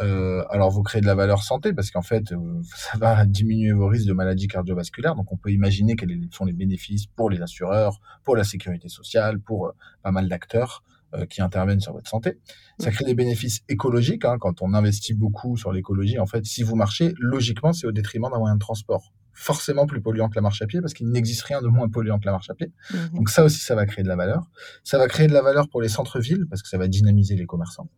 Euh, 0.00 0.44
alors, 0.50 0.70
vous 0.70 0.82
créez 0.82 1.00
de 1.00 1.06
la 1.06 1.14
valeur 1.14 1.42
santé 1.42 1.72
parce 1.72 1.90
qu'en 1.90 2.02
fait, 2.02 2.32
euh, 2.32 2.60
ça 2.76 2.98
va 2.98 3.24
diminuer 3.26 3.72
vos 3.72 3.88
risques 3.88 4.06
de 4.06 4.12
maladies 4.12 4.48
cardiovasculaires. 4.48 5.14
Donc, 5.14 5.32
on 5.32 5.36
peut 5.36 5.50
imaginer 5.50 5.96
quels 5.96 6.28
sont 6.32 6.44
les 6.44 6.52
bénéfices 6.52 7.06
pour 7.06 7.30
les 7.30 7.40
assureurs, 7.42 8.00
pour 8.24 8.36
la 8.36 8.44
sécurité 8.44 8.88
sociale, 8.88 9.40
pour 9.40 9.66
euh, 9.66 9.72
pas 10.02 10.12
mal 10.12 10.28
d'acteurs 10.28 10.82
euh, 11.14 11.24
qui 11.24 11.40
interviennent 11.40 11.80
sur 11.80 11.94
votre 11.94 12.10
santé. 12.10 12.38
Ça 12.78 12.90
crée 12.90 13.06
des 13.06 13.14
bénéfices 13.14 13.60
écologiques. 13.70 14.26
Hein, 14.26 14.36
quand 14.38 14.60
on 14.60 14.74
investit 14.74 15.14
beaucoup 15.14 15.56
sur 15.56 15.72
l'écologie, 15.72 16.18
en 16.18 16.26
fait, 16.26 16.44
si 16.44 16.62
vous 16.62 16.76
marchez, 16.76 17.14
logiquement, 17.18 17.72
c'est 17.72 17.86
au 17.86 17.92
détriment 17.92 18.30
d'un 18.30 18.38
moyen 18.38 18.56
de 18.56 18.60
transport 18.60 19.14
forcément 19.32 19.86
plus 19.86 20.02
polluant 20.02 20.28
que 20.28 20.34
la 20.34 20.40
marche 20.40 20.60
à 20.62 20.66
pied 20.66 20.80
parce 20.80 20.94
qu'il 20.94 21.08
n'existe 21.10 21.42
rien 21.42 21.62
de 21.62 21.68
moins 21.68 21.88
polluant 21.88 22.18
que 22.18 22.26
la 22.26 22.32
marche 22.32 22.50
à 22.50 22.54
pied. 22.54 22.72
Mhm. 22.92 23.10
Donc 23.14 23.30
ça 23.30 23.44
aussi, 23.44 23.60
ça 23.60 23.76
va 23.76 23.86
créer 23.86 24.02
de 24.02 24.08
la 24.08 24.16
valeur. 24.16 24.50
Ça 24.82 24.98
va 24.98 25.06
créer 25.06 25.28
de 25.28 25.32
la 25.32 25.42
valeur 25.42 25.68
pour 25.68 25.80
les 25.80 25.88
centres-villes 25.88 26.46
parce 26.50 26.60
que 26.60 26.68
ça 26.68 26.76
va 26.76 26.88
dynamiser 26.88 27.36
les 27.36 27.46
commerçants. 27.46 27.88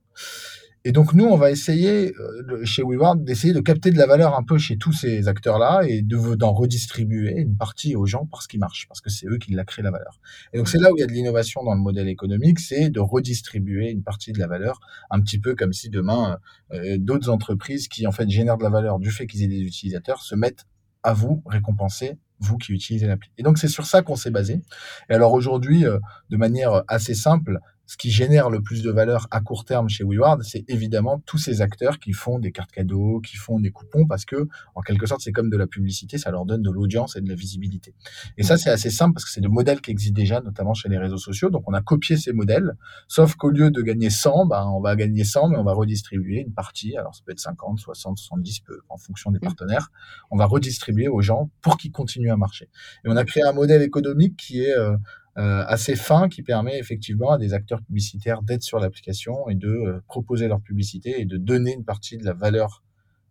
Et 0.84 0.92
donc 0.92 1.12
nous, 1.12 1.26
on 1.26 1.36
va 1.36 1.50
essayer 1.50 2.14
euh, 2.18 2.64
chez 2.64 2.82
WeWard 2.82 3.22
d'essayer 3.22 3.52
de 3.52 3.60
capter 3.60 3.90
de 3.90 3.98
la 3.98 4.06
valeur 4.06 4.34
un 4.34 4.42
peu 4.42 4.56
chez 4.56 4.78
tous 4.78 4.92
ces 4.94 5.28
acteurs-là 5.28 5.82
et 5.86 6.00
de 6.00 6.34
d'en 6.36 6.52
redistribuer 6.52 7.34
une 7.36 7.56
partie 7.56 7.96
aux 7.96 8.06
gens 8.06 8.26
parce 8.30 8.46
qu'ils 8.46 8.60
marchent, 8.60 8.88
parce 8.88 9.02
que 9.02 9.10
c'est 9.10 9.26
eux 9.26 9.36
qui 9.36 9.52
la 9.52 9.64
créent 9.64 9.82
la 9.82 9.90
valeur. 9.90 10.18
Et 10.54 10.58
donc 10.58 10.68
c'est 10.68 10.78
là 10.78 10.90
où 10.90 10.96
il 10.96 11.00
y 11.00 11.02
a 11.02 11.06
de 11.06 11.12
l'innovation 11.12 11.62
dans 11.62 11.74
le 11.74 11.80
modèle 11.80 12.08
économique, 12.08 12.60
c'est 12.60 12.88
de 12.88 13.00
redistribuer 13.00 13.90
une 13.90 14.02
partie 14.02 14.32
de 14.32 14.38
la 14.38 14.46
valeur, 14.46 14.80
un 15.10 15.20
petit 15.20 15.38
peu 15.38 15.54
comme 15.54 15.74
si 15.74 15.90
demain 15.90 16.38
euh, 16.72 16.96
d'autres 16.98 17.28
entreprises 17.28 17.86
qui 17.88 18.06
en 18.06 18.12
fait 18.12 18.28
génèrent 18.30 18.56
de 18.56 18.64
la 18.64 18.70
valeur 18.70 18.98
du 18.98 19.10
fait 19.10 19.26
qu'ils 19.26 19.42
aient 19.42 19.48
des 19.48 19.60
utilisateurs 19.60 20.22
se 20.22 20.34
mettent 20.34 20.64
à 21.02 21.12
vous 21.12 21.42
récompenser 21.46 22.18
vous 22.40 22.56
qui 22.56 22.72
utilisez 22.72 23.06
l'appli. 23.06 23.30
Et 23.36 23.42
donc 23.42 23.58
c'est 23.58 23.68
sur 23.68 23.84
ça 23.84 24.00
qu'on 24.00 24.16
s'est 24.16 24.30
basé. 24.30 24.62
Et 25.10 25.14
alors 25.14 25.34
aujourd'hui, 25.34 25.86
euh, 25.86 25.98
de 26.30 26.38
manière 26.38 26.84
assez 26.88 27.14
simple, 27.14 27.58
ce 27.90 27.96
qui 27.96 28.12
génère 28.12 28.50
le 28.50 28.62
plus 28.62 28.84
de 28.84 28.90
valeur 28.92 29.26
à 29.32 29.40
court 29.40 29.64
terme 29.64 29.88
chez 29.88 30.04
WeWard, 30.04 30.44
c'est 30.44 30.62
évidemment 30.68 31.20
tous 31.26 31.38
ces 31.38 31.60
acteurs 31.60 31.98
qui 31.98 32.12
font 32.12 32.38
des 32.38 32.52
cartes 32.52 32.70
cadeaux, 32.70 33.20
qui 33.20 33.36
font 33.36 33.58
des 33.58 33.72
coupons, 33.72 34.06
parce 34.06 34.24
que, 34.24 34.46
en 34.76 34.80
quelque 34.80 35.06
sorte, 35.06 35.22
c'est 35.22 35.32
comme 35.32 35.50
de 35.50 35.56
la 35.56 35.66
publicité, 35.66 36.16
ça 36.16 36.30
leur 36.30 36.46
donne 36.46 36.62
de 36.62 36.70
l'audience 36.70 37.16
et 37.16 37.20
de 37.20 37.28
la 37.28 37.34
visibilité. 37.34 37.96
Et 38.38 38.44
ça, 38.44 38.56
c'est 38.56 38.70
assez 38.70 38.90
simple 38.90 39.14
parce 39.14 39.24
que 39.24 39.32
c'est 39.32 39.40
des 39.40 39.48
modèles 39.48 39.80
qui 39.80 39.90
existent 39.90 40.14
déjà, 40.14 40.40
notamment 40.40 40.72
chez 40.72 40.88
les 40.88 40.98
réseaux 40.98 41.18
sociaux. 41.18 41.50
Donc, 41.50 41.64
on 41.66 41.74
a 41.74 41.80
copié 41.80 42.16
ces 42.16 42.32
modèles, 42.32 42.76
sauf 43.08 43.34
qu'au 43.34 43.50
lieu 43.50 43.72
de 43.72 43.82
gagner 43.82 44.08
100, 44.08 44.46
ben, 44.46 44.70
on 44.72 44.80
va 44.80 44.94
gagner 44.94 45.24
100, 45.24 45.48
mais 45.48 45.56
on 45.56 45.64
va 45.64 45.72
redistribuer 45.72 46.42
une 46.42 46.54
partie. 46.54 46.96
Alors, 46.96 47.16
ça 47.16 47.22
peut 47.26 47.32
être 47.32 47.40
50, 47.40 47.80
60, 47.80 48.18
70, 48.18 48.60
peu, 48.60 48.78
en 48.88 48.98
fonction 48.98 49.32
des 49.32 49.38
mmh. 49.38 49.40
partenaires. 49.40 49.90
On 50.30 50.36
va 50.36 50.44
redistribuer 50.44 51.08
aux 51.08 51.22
gens 51.22 51.50
pour 51.60 51.76
qu'ils 51.76 51.90
continuent 51.90 52.30
à 52.30 52.36
marcher. 52.36 52.68
Et 53.04 53.08
on 53.08 53.16
a 53.16 53.24
créé 53.24 53.42
un 53.42 53.52
modèle 53.52 53.82
économique 53.82 54.36
qui 54.36 54.62
est 54.62 54.76
euh, 54.76 54.96
assez 55.40 55.96
fin 55.96 56.28
qui 56.28 56.42
permet 56.42 56.78
effectivement 56.78 57.30
à 57.30 57.38
des 57.38 57.54
acteurs 57.54 57.82
publicitaires 57.82 58.42
d'être 58.42 58.62
sur 58.62 58.78
l'application 58.78 59.48
et 59.48 59.54
de 59.54 59.68
euh, 59.68 60.00
proposer 60.06 60.48
leur 60.48 60.60
publicité 60.60 61.20
et 61.20 61.24
de 61.24 61.36
donner 61.36 61.72
une 61.72 61.84
partie 61.84 62.18
de 62.18 62.24
la 62.24 62.32
valeur 62.32 62.82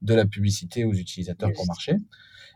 de 0.02 0.14
la 0.14 0.26
publicité 0.26 0.86
aux 0.86 0.94
utilisateurs 0.94 1.52
pour 1.54 1.68
marcher. 1.68 1.98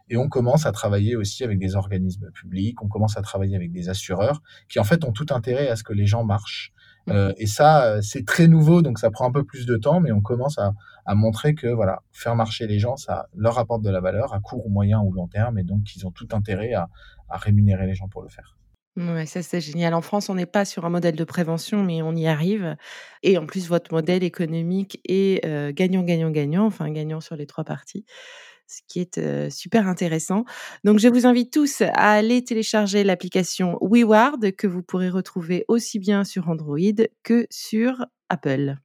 Et 0.09 0.17
on 0.17 0.29
commence 0.29 0.65
à 0.65 0.71
travailler 0.71 1.15
aussi 1.15 1.43
avec 1.43 1.59
des 1.59 1.75
organismes 1.75 2.31
publics, 2.31 2.81
on 2.81 2.87
commence 2.87 3.17
à 3.17 3.21
travailler 3.21 3.55
avec 3.55 3.71
des 3.71 3.89
assureurs 3.89 4.41
qui 4.69 4.79
en 4.79 4.83
fait 4.83 5.03
ont 5.03 5.11
tout 5.11 5.27
intérêt 5.31 5.67
à 5.67 5.75
ce 5.75 5.83
que 5.83 5.93
les 5.93 6.05
gens 6.05 6.23
marchent. 6.23 6.73
Mmh. 7.07 7.11
Euh, 7.11 7.33
et 7.37 7.47
ça, 7.47 8.01
c'est 8.01 8.25
très 8.25 8.47
nouveau, 8.47 8.81
donc 8.81 8.97
ça 8.97 9.11
prend 9.11 9.27
un 9.27 9.31
peu 9.31 9.43
plus 9.43 9.65
de 9.65 9.75
temps, 9.75 9.99
mais 9.99 10.11
on 10.11 10.21
commence 10.21 10.57
à, 10.57 10.73
à, 11.05 11.15
montrer 11.15 11.53
que 11.53 11.67
voilà, 11.67 12.01
faire 12.11 12.35
marcher 12.35 12.65
les 12.65 12.79
gens, 12.79 12.95
ça 12.95 13.27
leur 13.35 13.59
apporte 13.59 13.81
de 13.81 13.89
la 13.89 13.99
valeur 13.99 14.33
à 14.33 14.39
court, 14.39 14.69
moyen 14.69 15.01
ou 15.01 15.11
long 15.11 15.27
terme, 15.27 15.57
et 15.59 15.63
donc 15.63 15.95
ils 15.95 16.07
ont 16.07 16.11
tout 16.11 16.27
intérêt 16.31 16.73
à, 16.73 16.89
à 17.29 17.37
rémunérer 17.37 17.87
les 17.87 17.95
gens 17.95 18.07
pour 18.07 18.21
le 18.21 18.29
faire. 18.29 18.57
Ouais, 18.95 19.25
ça 19.25 19.41
c'est 19.41 19.59
génial. 19.59 19.95
En 19.95 20.01
France, 20.01 20.29
on 20.29 20.35
n'est 20.35 20.45
pas 20.45 20.65
sur 20.65 20.85
un 20.85 20.89
modèle 20.89 21.15
de 21.15 21.23
prévention, 21.23 21.83
mais 21.83 22.03
on 22.03 22.15
y 22.15 22.27
arrive. 22.27 22.75
Et 23.23 23.39
en 23.39 23.47
plus, 23.47 23.67
votre 23.67 23.91
modèle 23.91 24.23
économique 24.23 25.01
est 25.05 25.43
gagnant, 25.73 26.03
gagnant, 26.03 26.29
gagnant, 26.29 26.65
enfin 26.65 26.91
gagnant 26.91 27.19
sur 27.19 27.35
les 27.35 27.47
trois 27.47 27.63
parties, 27.63 28.05
ce 28.67 28.81
qui 28.87 28.99
est 28.99 29.49
super 29.49 29.87
intéressant. 29.87 30.45
Donc, 30.83 30.99
je 30.99 31.07
vous 31.07 31.25
invite 31.25 31.51
tous 31.51 31.81
à 31.81 32.11
aller 32.11 32.43
télécharger 32.43 33.03
l'application 33.03 33.79
WeWard 33.81 34.51
que 34.51 34.67
vous 34.67 34.83
pourrez 34.83 35.09
retrouver 35.09 35.65
aussi 35.67 35.97
bien 35.97 36.23
sur 36.23 36.49
Android 36.49 36.77
que 37.23 37.47
sur 37.49 38.05
Apple. 38.29 38.75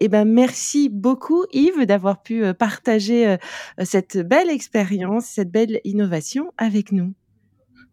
Eh 0.00 0.08
ben, 0.08 0.24
merci 0.24 0.88
beaucoup 0.88 1.44
Yves 1.52 1.84
d'avoir 1.84 2.22
pu 2.22 2.42
partager 2.54 3.36
cette 3.84 4.16
belle 4.16 4.48
expérience, 4.48 5.26
cette 5.26 5.50
belle 5.50 5.80
innovation 5.84 6.52
avec 6.56 6.90
nous. 6.90 7.12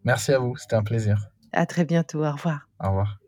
Merci 0.05 0.31
à 0.31 0.39
vous, 0.39 0.55
c'était 0.55 0.77
un 0.77 0.83
plaisir. 0.83 1.28
À 1.53 1.65
très 1.65 1.85
bientôt. 1.85 2.25
Au 2.25 2.31
revoir. 2.31 2.67
Au 2.83 2.89
revoir. 2.89 3.19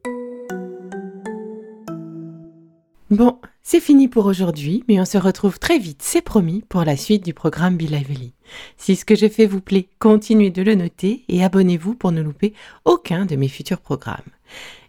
Bon, 3.12 3.40
c'est 3.62 3.82
fini 3.82 4.08
pour 4.08 4.26
aujourd'hui, 4.26 4.86
mais 4.88 5.02
on 5.02 5.06
se 5.06 5.18
retrouve 5.18 5.60
très 5.60 5.80
vite, 5.80 6.02
c'est 6.02 6.22
promis, 6.22 6.64
pour 6.70 6.86
la 6.86 6.96
suite 6.96 7.26
du 7.26 7.34
programme 7.34 7.76
Be 7.76 7.82
Lively. 7.82 8.34
Si 8.78 8.96
ce 8.96 9.04
que 9.04 9.16
je 9.16 9.28
fais 9.28 9.46
vous 9.46 9.60
plaît, 9.60 9.90
continuez 10.00 10.50
de 10.50 10.62
le 10.62 10.76
noter 10.76 11.26
et 11.28 11.44
abonnez-vous 11.44 11.94
pour 11.94 12.14
ne 12.14 12.22
louper 12.22 12.54
aucun 12.86 13.26
de 13.26 13.36
mes 13.36 13.50
futurs 13.50 13.82
programmes. 13.82 14.22